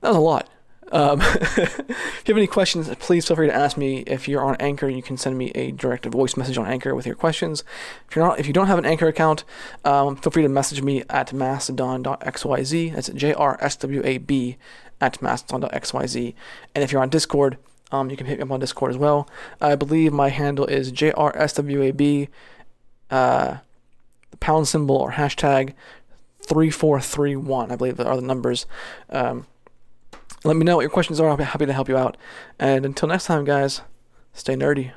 that 0.00 0.08
was 0.08 0.16
a 0.16 0.20
lot. 0.20 0.48
Um, 0.92 1.20
if 1.22 1.78
you 2.26 2.34
have 2.34 2.36
any 2.36 2.46
questions, 2.46 2.88
please 2.96 3.26
feel 3.26 3.36
free 3.36 3.46
to 3.46 3.54
ask 3.54 3.76
me. 3.76 3.98
If 4.06 4.28
you're 4.28 4.44
on 4.44 4.56
Anchor, 4.56 4.88
you 4.88 5.02
can 5.02 5.16
send 5.16 5.38
me 5.38 5.50
a 5.54 5.70
direct 5.72 6.04
voice 6.06 6.36
message 6.36 6.58
on 6.58 6.66
Anchor 6.66 6.94
with 6.94 7.06
your 7.06 7.14
questions. 7.14 7.64
If 8.08 8.16
you're 8.16 8.26
not, 8.26 8.38
if 8.38 8.46
you 8.46 8.52
don't 8.52 8.66
have 8.66 8.78
an 8.78 8.86
Anchor 8.86 9.08
account, 9.08 9.44
um, 9.84 10.16
feel 10.16 10.32
free 10.32 10.42
to 10.42 10.48
message 10.48 10.82
me 10.82 11.04
at 11.08 11.32
mastodon.xyz. 11.32 12.94
That's 12.94 13.08
J 13.10 13.32
R 13.34 13.58
S 13.60 13.76
W 13.76 14.02
A 14.04 14.18
B 14.18 14.56
at 15.00 15.22
mastodon.xyz. 15.22 16.34
And 16.74 16.84
if 16.84 16.92
you're 16.92 17.02
on 17.02 17.08
Discord, 17.08 17.56
um, 17.92 18.10
you 18.10 18.16
can 18.16 18.26
hit 18.26 18.38
me 18.38 18.44
up 18.44 18.50
on 18.50 18.60
Discord 18.60 18.90
as 18.90 18.96
well. 18.96 19.28
I 19.60 19.74
believe 19.74 20.12
my 20.12 20.28
handle 20.28 20.66
is 20.66 20.92
JRSWAB, 20.92 22.28
uh, 23.10 23.56
pound 24.38 24.68
symbol 24.68 24.96
or 24.96 25.12
hashtag 25.12 25.74
3431. 26.42 27.70
I 27.70 27.76
believe 27.76 28.00
are 28.00 28.16
the 28.16 28.22
numbers. 28.22 28.66
Um, 29.08 29.46
let 30.44 30.56
me 30.56 30.64
know 30.64 30.76
what 30.76 30.82
your 30.82 30.90
questions 30.90 31.20
are. 31.20 31.28
I'll 31.28 31.36
be 31.36 31.44
happy 31.44 31.66
to 31.66 31.72
help 31.72 31.88
you 31.88 31.96
out. 31.96 32.16
And 32.58 32.84
until 32.84 33.08
next 33.08 33.26
time, 33.26 33.44
guys, 33.44 33.82
stay 34.32 34.54
nerdy. 34.54 34.92